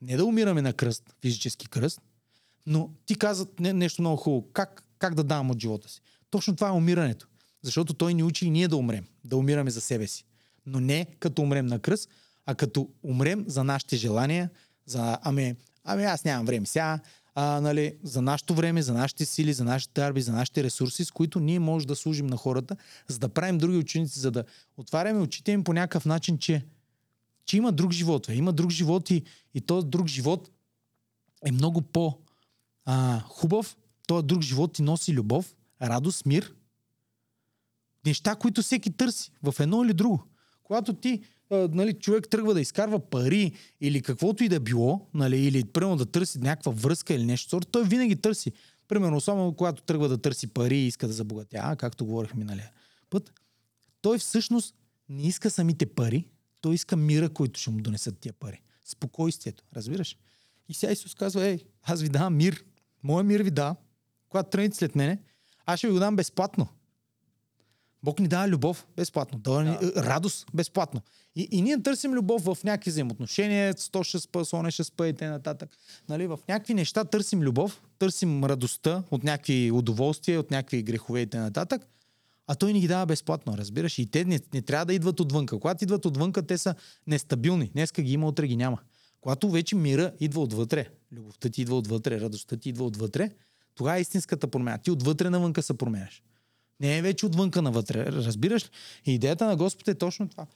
[0.02, 2.00] не да умираме на кръст, физически кръст,
[2.66, 4.48] но ти каза не, нещо много хубаво.
[4.52, 6.00] Как, как да давам от живота си?
[6.30, 7.28] Точно това е умирането.
[7.62, 10.24] Защото Той ни учи и ние да умрем, да умираме за себе си.
[10.66, 12.08] Но не като умрем на кръст,
[12.46, 14.50] а като умрем за нашите желания,
[14.86, 17.00] за ами, ами аз нямам време сега,
[17.34, 21.10] а, нали, за нашето време, за нашите сили, за нашите дарби, за нашите ресурси, с
[21.10, 22.76] които ние можем да служим на хората,
[23.08, 24.44] за да правим други ученици, за да
[24.76, 26.64] отваряме очите им по някакъв начин, че,
[27.46, 28.28] че има друг живот.
[28.28, 29.22] Има друг живот и,
[29.54, 30.50] и този друг живот
[31.46, 32.18] е много по
[32.84, 33.76] а, хубав.
[34.06, 36.54] Този друг живот ти носи любов, радост, мир
[38.06, 40.24] неща, които всеки търси в едно или друго.
[40.62, 45.38] Когато ти, а, нали, човек тръгва да изкарва пари или каквото и да било, нали,
[45.38, 48.52] или примерно да търси някаква връзка или нещо, той винаги търси.
[48.88, 52.70] Примерно, особено когато тръгва да търси пари и иска да забогатя, както говорихме миналия
[53.10, 53.32] път,
[54.02, 54.74] той всъщност
[55.08, 56.28] не иска самите пари,
[56.60, 58.62] той иска мира, който ще му донесат тия пари.
[58.84, 60.16] Спокойствието, разбираш?
[60.68, 62.64] И сега Исус казва, ей, аз ви давам мир.
[63.02, 63.76] Моя мир ви да.
[64.34, 65.18] Когато тръгнете след мене,
[65.66, 66.68] аз ще ви го дам безплатно.
[68.02, 70.04] Бог ни дава любов безплатно, дава ни да.
[70.04, 71.00] радост безплатно.
[71.36, 75.12] И, и ние търсим любов в някакви взаимоотношения, 100 ще спа, соне ще спа и
[75.12, 75.54] т.н.
[76.08, 81.26] Нали, в някакви неща търсим любов, търсим радостта от някакви удоволствия, от някакви грехове и
[81.26, 81.78] т.н.
[82.46, 83.98] А той ни ги дава безплатно, разбираш.
[83.98, 85.60] И те не, не трябва да идват отвънка.
[85.60, 86.74] Когато идват отвънка, те са
[87.06, 87.70] нестабилни.
[87.72, 88.78] Днеска ги има, утре ги няма.
[89.20, 93.30] Когато вече мира идва отвътре, любовта ти идва отвътре, радостта ти идва отвътре,
[93.74, 94.78] тогава е истинската промяна.
[94.78, 96.22] Ти отвътре навънка се променяш.
[96.80, 98.06] Не е вече отвънка навътре.
[98.06, 98.68] Разбираш ли?
[99.06, 100.46] И идеята на Господ е точно това.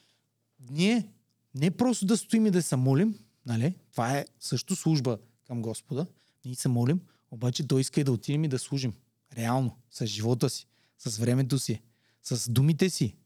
[0.71, 1.07] Ние
[1.55, 3.75] не просто да стоим и да се молим, нали?
[3.93, 6.07] Това е също служба към Господа.
[6.45, 7.01] Ние се молим,
[7.31, 8.93] обаче Той иска и да отидем и да служим.
[9.37, 10.67] Реално, с живота си,
[10.99, 11.81] с времето си,
[12.23, 13.17] с думите си.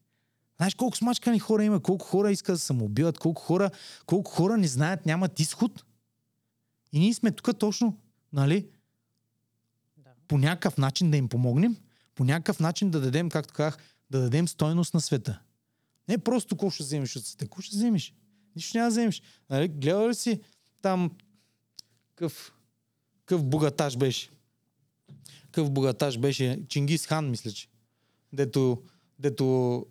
[0.56, 3.70] Знаеш колко смачкани хора има, колко хора искат да самоубиват, колко хора,
[4.06, 5.84] колко хора не знаят, нямат изход.
[6.92, 7.98] И ние сме тук точно,
[8.32, 8.68] нали.
[10.32, 11.76] По някакъв начин да им помогнем,
[12.14, 13.78] по някакъв начин да дадем, както казах,
[14.10, 15.40] да дадем стойност на света.
[16.08, 18.14] Не просто какво ще вземеш от света, какво ще вземеш?
[18.56, 19.22] Нищо няма да вземеш.
[19.50, 20.40] Нали, гледа ли си
[20.82, 21.10] там
[22.14, 22.52] какъв,
[23.18, 24.30] какъв богатаж беше?
[25.44, 26.62] Какъв богатаж беше?
[26.68, 27.68] Чингис хан, мисля, че.
[28.32, 28.82] Дето,
[29.18, 29.86] дето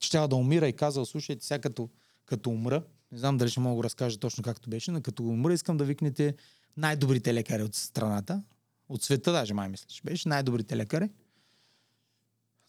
[0.00, 1.88] ще да умира и казал, слушайте, сега като,
[2.24, 2.82] като умра,
[3.12, 5.84] не знам дали ще мога да разкажа точно както беше, но като умра искам да
[5.84, 6.34] викнете
[6.76, 8.42] най-добрите лекари от страната,
[8.88, 11.10] от света даже май мисля, че беше най-добрите лекари.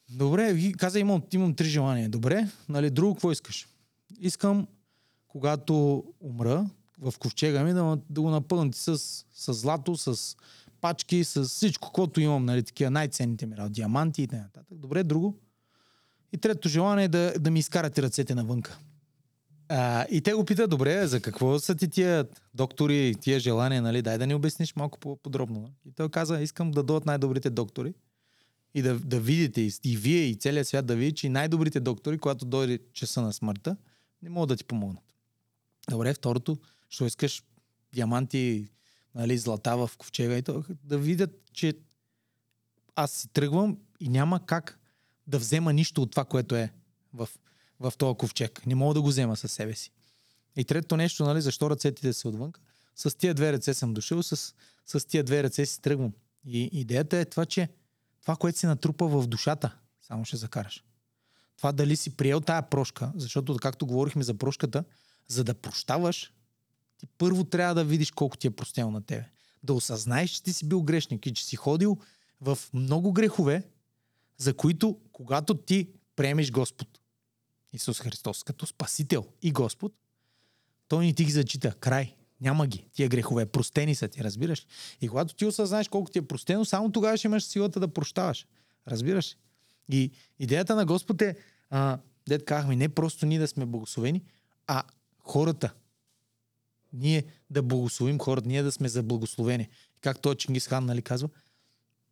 [0.10, 2.10] Добре, каза, имам, имам три желания.
[2.10, 3.68] Добре, нали, друго какво искаш?
[4.20, 4.68] Искам,
[5.28, 8.98] когато умра, в ковчега ми да, да го напълните с,
[9.34, 10.38] с злато, с
[10.82, 14.64] пачки, с всичко, което имам, нали, такива най-ценните ми, диаманти и т.н.
[14.72, 15.40] Добре, друго?
[16.34, 18.80] И третото желание е да, да ми изкарате ръцете навънка.
[19.70, 24.02] А, и те го питат, добре, за какво са ти тия доктори, тия желания, нали?
[24.02, 25.72] Дай да ни обясниш малко по-подробно.
[25.86, 27.94] И той каза, искам да дойдат най-добрите доктори
[28.74, 32.46] и да, да видите, и, вие, и целият свят да види, че най-добрите доктори, когато
[32.46, 33.78] дойде часа на смъртта,
[34.22, 35.04] не могат да ти помогнат.
[35.90, 36.58] Добре, второто,
[36.90, 37.44] що искаш
[37.94, 38.70] диаманти,
[39.16, 41.74] нали, злата в ковчега и то, да видят, че
[42.96, 44.80] аз си тръгвам и няма как
[45.28, 46.72] да взема нищо от това, което е
[47.14, 47.30] в,
[47.80, 48.66] в този ковчег.
[48.66, 49.92] Не мога да го взема със себе си.
[50.56, 52.54] И третото нещо, нали, защо ръцете са отвън?
[52.96, 54.54] С тия две ръце съм дошъл, с,
[54.86, 56.14] с тия две ръце си тръгвам.
[56.46, 57.70] И идеята е това, че
[58.22, 60.84] това, което си натрупа в душата, само ще закараш.
[61.58, 64.84] Това дали си приел тая прошка, защото, както говорихме за прошката,
[65.28, 66.34] за да прощаваш,
[66.98, 69.30] ти първо трябва да видиш колко ти е простено на тебе.
[69.64, 71.98] Да осъзнаеш, че ти си бил грешник и че си ходил
[72.42, 73.64] в много грехове,
[74.38, 76.88] за които, когато ти приемеш Господ,
[77.78, 79.94] Исус Христос, като Спасител и Господ,
[80.88, 81.74] той ни ти ги зачита.
[81.80, 82.16] Край.
[82.42, 82.88] Няма ги.
[82.94, 83.46] Тия грехове.
[83.46, 84.66] Простени са ти, разбираш?
[85.02, 88.48] И когато ти осъзнаеш колко ти е простено, само тогава ще имаш силата да прощаваш.
[88.88, 89.38] Разбираш?
[89.90, 91.36] И идеята на Господ е,
[91.70, 94.24] а, дед казахме, не просто ние да сме благословени,
[94.68, 94.84] а
[95.20, 95.74] хората.
[96.94, 99.70] Ние да благословим хората, ние да сме за благословени.
[100.02, 101.30] Как той Чингис Хан нали, казва,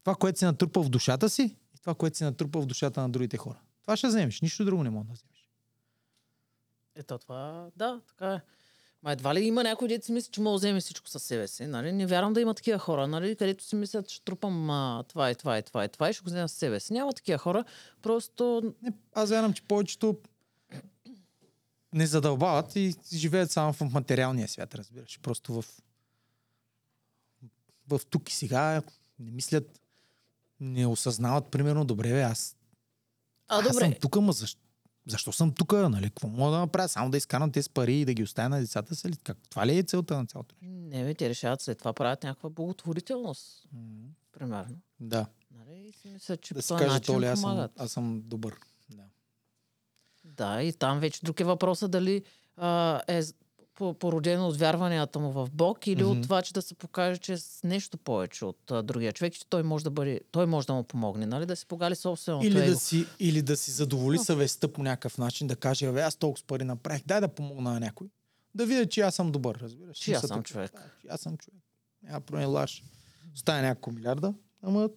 [0.04, 3.38] това, което се натрупа в душата си, това, което се натрупа в душата на другите
[3.38, 3.60] хора.
[3.82, 4.42] Това ще вземеш.
[4.42, 5.45] Нищо друго не мога да вземеш.
[6.96, 8.42] Ето това, да, така е.
[9.04, 11.48] Ма едва ли има някой, дете си мисли, че мога да вземе всичко със себе
[11.48, 11.66] си.
[11.66, 11.92] Нали?
[11.92, 13.36] Не вярвам да има такива хора, нали?
[13.36, 16.24] където си мислят, че трупам а, това и това и това и това и ще
[16.24, 16.94] го взема със себе си.
[16.94, 17.64] Няма такива хора.
[18.02, 18.74] Просто...
[18.82, 20.18] Не, аз вярвам, че повечето
[21.94, 25.20] не задълбават и живеят само в материалния свят, разбираш.
[25.22, 25.66] Просто в,
[27.88, 28.82] в тук и сега
[29.20, 29.80] не мислят
[30.60, 32.58] не осъзнават, примерно, добре, бе, аз,
[33.48, 33.80] а, аз добре.
[33.80, 34.62] съм тук, ма защо,
[35.08, 36.10] защо съм тук, нали?
[36.10, 36.90] Какво мога да направя?
[36.90, 39.12] Само да изкарам тези пари и да ги оставя на децата си?
[39.24, 39.38] Как?
[39.50, 40.98] Това ли е целта на цялото нещо?
[40.98, 43.68] Не, бе, те решават след това правят някаква благотворителност.
[43.76, 44.08] Mm-hmm.
[44.32, 44.76] Примерно.
[45.00, 45.26] Да.
[45.52, 45.88] Нали?
[45.88, 48.56] И си мисля, че да си каже, начин Толи, аз съм, аз съм добър.
[48.90, 49.04] Да.
[50.24, 52.24] Да, и там вече друг е въпросът дали
[52.58, 53.22] а, е
[53.76, 56.12] породено от вярванията му в Бог или Мгм.
[56.12, 59.34] от това, че да се покаже, че е с нещо повече от а, другия човек,
[59.34, 61.46] че той може да бъде, той може да му помогне, нали?
[61.46, 62.70] Да си погали собственото Или его.
[62.70, 64.24] да, си, или да си задоволи Но.
[64.24, 67.80] съвестта по някакъв начин, да каже, бе, аз толкова пари направих, дай да помогна на
[67.80, 68.08] някой.
[68.56, 69.98] Да видя, че аз съм добър, разбираш.
[69.98, 70.72] Че аз съм така, човек.
[70.72, 71.60] Да, че аз съм човек.
[72.04, 72.84] Няма проблем, лаш.
[73.36, 74.90] Стая няколко милиарда, ама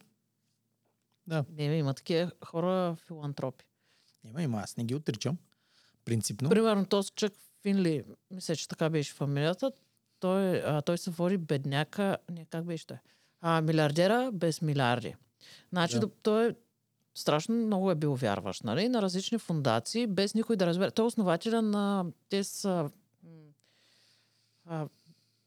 [1.27, 1.45] Да.
[1.51, 3.65] Не, има такива хора филантропи.
[4.25, 5.37] Има, има, аз не ги отричам.
[6.05, 6.49] Принципно.
[6.49, 9.73] Примерно този Чък Финли, мисля, че така беше фамилията,
[10.21, 12.97] той, а, той се води бедняка, не, как беше той?
[13.41, 15.15] А, милиардера без милиарди.
[15.69, 16.09] Значи Да.
[16.13, 16.55] той
[17.15, 18.89] страшно много е бил вярващ, нали?
[18.89, 20.91] На различни фундации, без никой да разбере.
[20.91, 22.91] Той е основателя на те са
[24.67, 24.89] а,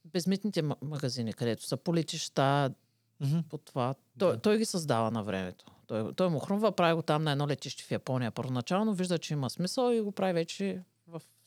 [0.05, 2.73] безмитните ма- магазини, където са по летища,
[3.19, 3.39] Мгм.
[3.41, 3.95] по това.
[4.19, 4.39] Той, Да.
[4.39, 5.65] той ги създава на времето.
[5.87, 8.31] Той, той му хрумва, прави го там на едно летище в Япония.
[8.31, 10.81] Първоначално вижда, че има смисъл и го прави вече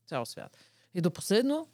[0.06, 0.56] цял свят.
[0.94, 1.68] И до последно,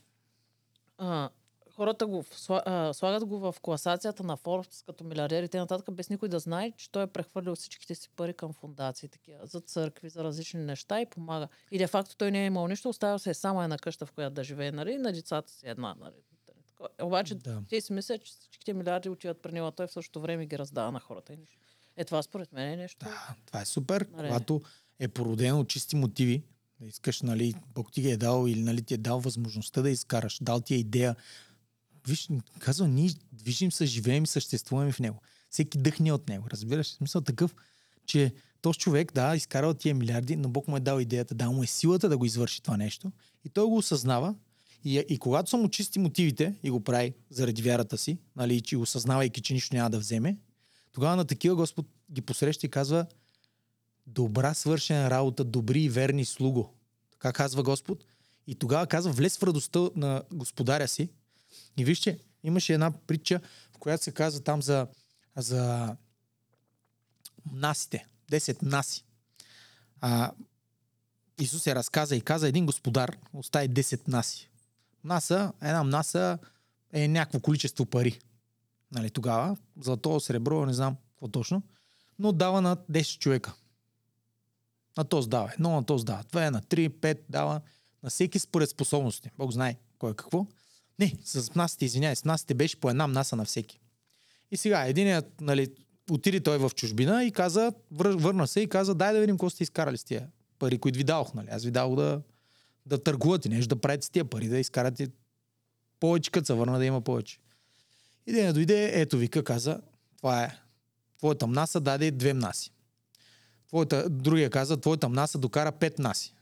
[0.99, 1.31] а,
[1.71, 5.93] хората го а, слагат го в класацията на Forbes като милиардер и т.н.
[5.93, 9.61] без никой да знае, че той е прехвърлил всичките си пари към фундации, такива, за
[9.61, 11.49] църкви, за различни неща и помага.
[11.71, 14.13] И де факто той не е имал нищо, оставил се е само една къща, в
[14.13, 15.95] която да живее, нали, на децата си една.
[16.01, 16.15] Нали.
[17.03, 17.63] Обаче Да.
[17.69, 20.59] те си мислят, че всичките милиарди отиват при него, а той в същото време ги
[20.59, 21.37] раздава на хората.
[21.97, 23.05] Е, това според мен е нещо.
[23.05, 24.07] Да, това е супер.
[24.13, 24.29] Нали.
[24.29, 24.61] Когато
[24.99, 26.43] е породено от чисти мотиви,
[26.81, 30.39] да искаш, нали, Бог ти е дал или нали, ти е дал възможността да изкараш,
[30.43, 31.17] дал ти е идея.
[32.09, 32.29] Виж,
[32.59, 35.21] казва, ние движим се, живеем и съществуваме в него.
[35.51, 36.47] Всеки дъхне от него.
[36.51, 36.89] Разбираш?
[36.89, 37.55] Смисъл такъв,
[38.07, 41.63] че този човек, да, изкарал тия милиарди, но Бог му е дал идеята, дал му
[41.63, 43.13] е силата да го извърши това нещо.
[43.45, 44.35] И той го осъзнава.
[44.85, 48.77] И, и когато са му чисти мотивите и го прави заради вярата си, нали, че
[48.77, 50.37] осъзнавайки, че нищо няма да вземе,
[50.93, 53.07] тогава на такива Господ ги посреща и казва,
[54.15, 56.75] добра свършена работа, добри и верни слуго.
[57.13, 58.05] Така казва Господ.
[58.47, 61.09] И тогава казва, влез в радостта на господаря си.
[61.77, 63.41] И вижте, имаше една притча,
[63.73, 64.87] в която се казва там за,
[65.37, 65.97] за
[67.53, 68.07] насите.
[68.31, 69.05] 10 наси.
[70.01, 70.33] А,
[71.41, 74.51] Исус се разказа и каза, един господар остави 10 наси.
[75.05, 76.39] Наса, една наса
[76.93, 78.21] е някакво количество пари.
[78.93, 81.63] Нали, тогава, злато, сребро, не знам какво точно,
[82.19, 83.55] но дава на 10 човека.
[84.97, 87.61] На този дава едно, на този дава две, на 3, 5 дава
[88.03, 89.31] на всеки според способности.
[89.39, 90.47] Бог знае кой е какво.
[90.99, 93.81] Не, с насите, извиняй, с насите беше по една наса на всеки.
[94.51, 95.69] И сега, единият, нали,
[96.11, 99.51] отиде той в чужбина и каза, вър, върна се и каза, дай да видим какво
[99.51, 100.29] сте изкарали с тия
[100.59, 101.35] пари, които ви дадох.
[101.35, 101.49] Нали.
[101.51, 102.23] Аз ви дадох да,
[102.87, 105.09] да търгувате нещо, да правите с тия пари, да изкарате
[106.01, 107.39] повече, като се върна да има повече.
[108.27, 109.81] И да дойде, ето вика, каза,
[110.17, 110.59] това е.
[111.19, 112.73] Твоята мнаса даде две мнаси.
[113.71, 116.35] Твоята, другия каза, твоята мнаса докара пет наси.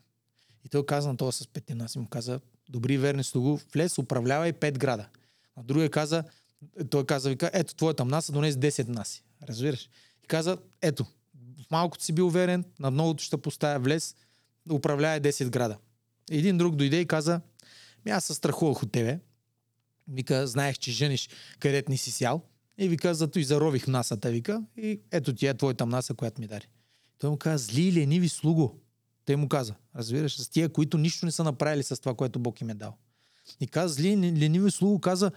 [0.64, 4.52] И той каза на това с петте наси, му каза, добри верни слугу, влез, управлявай
[4.52, 5.08] пет града.
[5.56, 6.24] А другия каза,
[6.90, 9.24] той каза, вика, ето твоята мнаса донес 10 наси.
[9.48, 9.88] Разбираш?
[10.24, 11.04] И каза, ето,
[11.66, 14.14] в малкото си бил верен, на многото ще поставя влез,
[14.72, 15.78] управлява 10 града.
[16.30, 17.40] Един друг дойде и каза,
[18.04, 19.18] ми аз се страхувах от тебе.
[20.08, 22.42] Вика, знаех, че жениш където не си сял.
[22.78, 24.62] И вика, зато и зарових насата, вика.
[24.76, 26.66] И ето ти е твоята наса, която ми даде.
[27.18, 28.80] Той му каза, зли и лениви слуго.
[29.24, 32.60] Той му каза, разбираш, с тия, които нищо не са направили с това, което Бог
[32.60, 32.96] им е дал.
[33.60, 35.32] И каза, зли и лениви слуго, каза,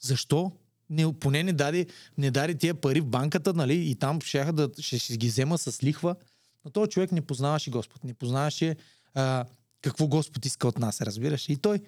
[0.00, 0.52] защо
[0.90, 1.86] не, поне не даде,
[2.18, 5.58] не даде тия пари в банката, нали, и там ще, да, ще, ще ги взема
[5.58, 6.16] с лихва.
[6.64, 8.76] Но този човек не познаваше Господ, не познаваше
[9.14, 9.44] а,
[9.82, 11.48] какво Господ иска от нас, разбираш.
[11.48, 11.80] И той,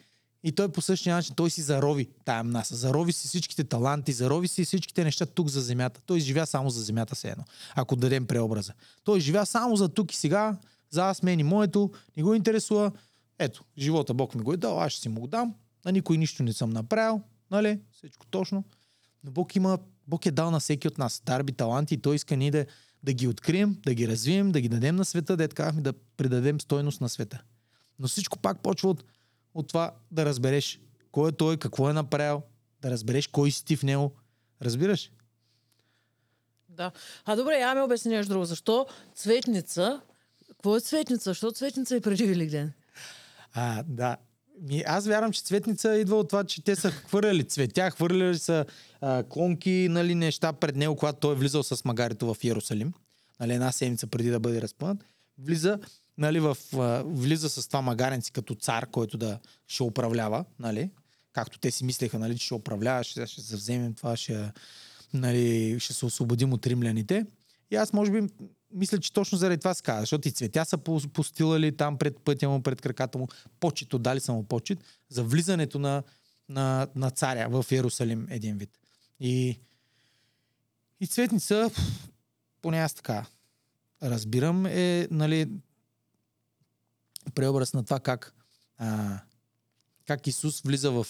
[0.44, 2.76] и той по същия начин, той си зарови тая наса.
[2.76, 6.00] Зарови си всичките таланти, зарови си всичките неща тук за земята.
[6.06, 8.72] Той живя само за земята се едно, ако дадем преобраза.
[9.04, 10.56] Той живя само за тук и сега,
[10.90, 12.92] за аз, и моето, не го интересува.
[13.38, 15.54] Ето, живота Бог ми го е дал, аз ще си му го дам.
[15.84, 17.80] На никой нищо не съм направил, нали?
[17.92, 18.64] Всичко точно.
[19.24, 22.36] Но Бог има, Бог е дал на всеки от нас дарби, таланти и Той иска
[22.36, 22.66] ние да,
[23.02, 26.60] да ги открием, да ги развием, да ги дадем на света, да казахме да придадем
[26.60, 27.42] стойност на света.
[27.98, 29.04] Но всичко пак почва от,
[29.56, 30.80] от това да разбереш
[31.10, 32.42] кой е той, какво е направил,
[32.82, 34.12] да разбереш кой си ти в него.
[34.62, 35.12] Разбираш?
[36.68, 36.92] Да.
[37.24, 38.44] А добре, я ми обясни нещо друго.
[38.44, 40.00] Защо цветница?
[40.48, 41.30] Какво е цветница?
[41.30, 42.72] Защо цветница е преди Великден?
[43.52, 44.16] А, да.
[44.60, 48.64] Ми, аз вярвам, че цветница идва от това, че те са хвърляли цветя, хвърляли са
[49.00, 52.92] а, клонки, нали, неща пред него, когато той е влизал с магарито в Иерусалим.
[53.40, 55.04] Нали, една седмица преди да бъде разпънат.
[55.38, 55.78] Влиза,
[56.18, 56.56] нали, в,
[57.04, 60.90] влиза с това магаренци като цар, който да ще управлява, нали,
[61.32, 64.52] както те си мислеха, нали, че ще управлява, ще, ще завземем това, ще,
[65.14, 67.26] нали, ще се освободим от римляните.
[67.70, 68.22] И аз може би
[68.74, 72.20] мисля, че точно заради това се казва, защото и цветя са по- постилали там пред
[72.20, 73.28] пътя му, пред краката му,
[73.60, 76.02] почет, дали са му почет, за влизането на,
[76.48, 78.70] на, на царя в Иерусалим един вид.
[79.20, 79.60] И,
[81.00, 81.70] и цветница,
[82.62, 83.26] поне аз така
[84.02, 85.48] разбирам, е нали,
[87.34, 88.34] преобраз на това как,
[88.78, 89.18] а,
[90.06, 91.06] как Исус влиза в,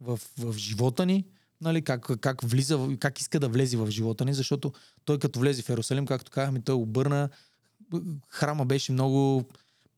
[0.00, 1.24] в, в живота ни,
[1.60, 4.72] нали, как, как, влиза, как иска да влезе в живота ни, защото
[5.04, 7.28] той като влезе в Иерусалим, както казахме, той обърна.
[8.28, 9.44] Храма беше много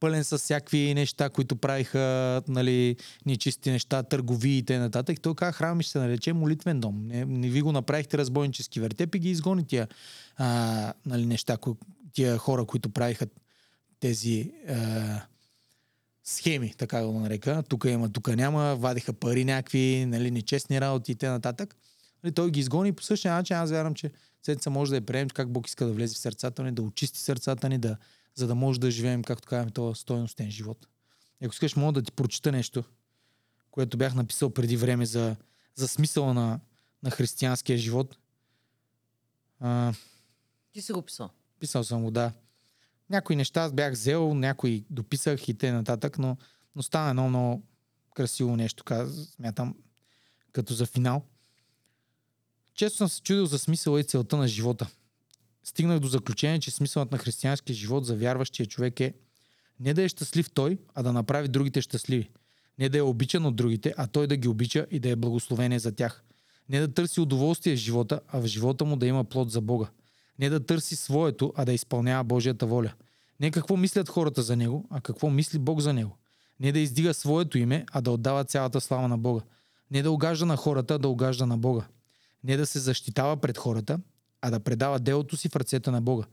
[0.00, 2.96] пълен с всякакви неща, които правиха нали,
[3.26, 4.90] нечисти неща, търговии и т.н.
[5.22, 7.06] Той каза, храм ще се нарече молитвен дом.
[7.06, 9.88] Не, не ви го направихте разбойнически вертеп и ги изгони тия
[10.36, 11.58] а, нали, неща,
[12.12, 13.26] тия хора, които правиха
[14.00, 15.20] тези а,
[16.24, 17.62] схеми, така го нарека.
[17.68, 21.66] Тук има, тук няма, вадиха пари някакви, нали, нечестни работи и т.н.
[22.24, 24.10] Нали, той ги изгони по същия начин аз вярвам, че
[24.42, 27.18] седмица може да я приемем как Бог иска да влезе в сърцата ни, да очисти
[27.18, 27.96] сърцата ни, да,
[28.34, 30.86] за да може да живеем, както казваме, този стойностен живот.
[31.44, 32.84] Ако искаш, мога да ти прочита нещо,
[33.70, 35.36] което бях написал преди време за,
[35.74, 36.60] за смисъла на,
[37.02, 38.16] на християнския живот.
[39.60, 39.92] А,
[40.72, 41.30] Ти си го писал.
[41.60, 42.32] Писал съм го, да.
[43.10, 46.36] Някои неща аз бях взел, някои дописах и нататък, но,
[46.76, 47.62] но стана едно много
[48.14, 49.74] красиво нещо, каз, смятам,
[50.52, 51.24] като за финал.
[52.74, 54.90] Често съм се чудил за смисъла и целта на живота.
[55.64, 59.14] Стигнах до заключение, че смисълът на християнския живот за вярващия човек е
[59.80, 62.30] не да е щастлив той, а да направи другите щастливи.
[62.78, 65.78] Не да е обичан от другите, а той да ги обича и да е благословение
[65.78, 66.24] за тях.
[66.68, 69.90] Не да търси удоволствие в живота, а в живота му да има плод за Бога.
[70.38, 72.92] Не да търси своето, а да изпълнява Божията воля.
[73.40, 76.18] Не какво мислят хората за него, а какво мисли Бог за него.
[76.60, 79.42] Не да издига своето име, а да отдава цялата слава на Бога.
[79.90, 81.86] Не да угажда на хората, а да угажда на Бога.
[82.44, 83.98] Не да се защитава пред хората,
[84.40, 86.24] а да предава делото си в ръцете на Бога.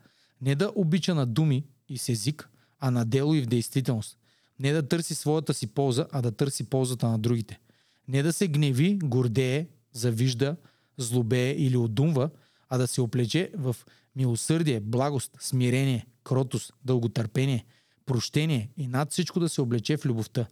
[0.42, 2.50] Не да обича на думи и с език,
[2.80, 4.18] а на дело и в действителност.
[4.60, 7.60] Не да търси своята си полза, а да търси ползата на другите.
[8.08, 10.56] Не да се гневи, гордее, завижда,
[10.98, 12.30] злобее или одумва,
[12.72, 13.76] а да се облече в
[14.16, 17.66] милосърдие, благост, смирение, кротост, дълготърпение,
[18.06, 20.46] прощение и над всичко да се облече в любовта.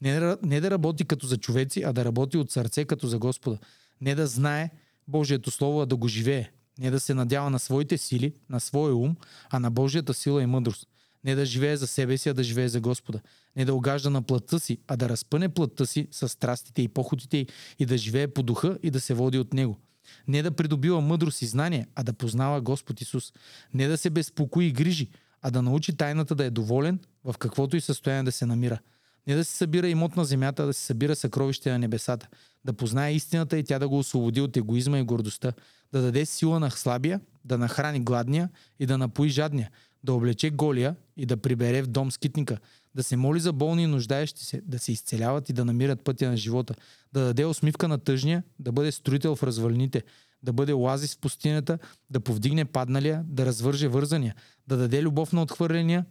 [0.00, 3.58] Не не да работи като за човеци, а да работи от сърце като за Господа.
[4.00, 4.70] Не да знае
[5.08, 6.50] Божието Слово, а да го живее.
[6.78, 9.16] Не да се надява на своите сили, на своя ум,
[9.50, 10.86] а на Божията сила и мъдрост.
[11.24, 13.20] Не да живее за себе си, а да живее за Господа.
[13.56, 17.46] Не да огажда на плътта си, а да разпъне плътта си с страстите и похотите
[17.78, 19.78] и да живее по духа и да се води от него.
[20.28, 23.32] Не да придобива мъдрост и знание, а да познава Господ Исус.
[23.74, 25.08] Не да се безпокои и грижи,
[25.42, 28.78] а да научи тайната да е доволен в каквото и състояние да се намира.
[29.26, 32.28] Не да се събира имот на земята, а да се събира съкровище на небесата.
[32.64, 35.52] Да познае истината и тя да го освободи от егоизма и гордостта.
[35.92, 38.48] Да даде сила на слабия, да нахрани гладния
[38.80, 39.70] и да напои жадния.
[40.04, 42.58] Да облече голия и да прибере в дом скитника.
[42.94, 46.30] Да се моли за болни и нуждаещи се, да се изцеляват и да намират пътя
[46.30, 46.74] на живота.
[47.12, 50.02] Да даде усмивка на тъжния, да бъде строител в развалините,
[50.42, 51.78] да бъде оазис в пустинята,
[52.10, 54.34] да повдигне падналия, да развърже вързания,
[54.66, 56.06] да даде любов на отхвърления,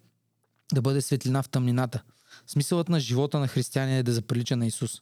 [0.74, 2.04] да бъде светлина в тъмнината.
[2.48, 5.02] Смисълът на живота на християния е да заприлича на Исус.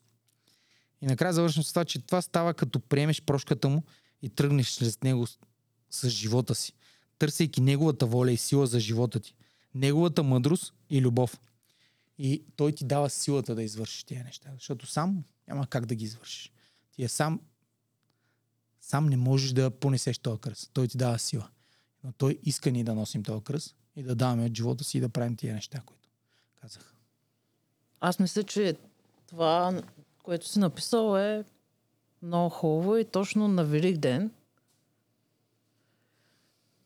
[1.01, 3.83] И накрая завършвам с това, че това става като приемеш прошката му
[4.21, 5.27] и тръгнеш чрез него
[5.89, 6.73] с живота си,
[7.19, 9.35] търсейки неговата воля и сила за живота ти,
[9.75, 11.39] неговата мъдрост и любов.
[12.17, 16.05] И той ти дава силата да извършиш тези неща, защото сам няма как да ги
[16.05, 16.51] извършиш.
[16.91, 17.41] Ти е сам,
[18.81, 20.69] сам не можеш да понесеш този кръст.
[20.73, 21.49] Той ти дава сила.
[22.03, 25.01] Но той иска ни да носим този кръст и да даваме от живота си и
[25.01, 26.09] да правим тия неща, които
[26.55, 26.95] казах.
[27.99, 28.77] Аз мисля, че
[29.27, 29.81] това,
[30.23, 31.45] което си написал е
[32.21, 34.31] много хубаво и точно на Велик ден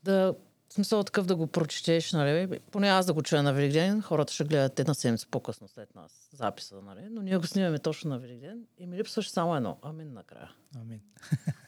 [0.02, 0.34] да
[0.72, 2.60] смисъл такъв да го прочетеш, нали?
[2.70, 5.94] Поне аз да го чуя на Велик ден, хората ще гледат една седмица по-късно след
[5.94, 7.00] нас записа, нали?
[7.10, 9.78] Но ние го снимаме точно на Велик ден и ми липсваше само едно.
[9.82, 10.50] Амин накрая.
[10.76, 11.00] Амин.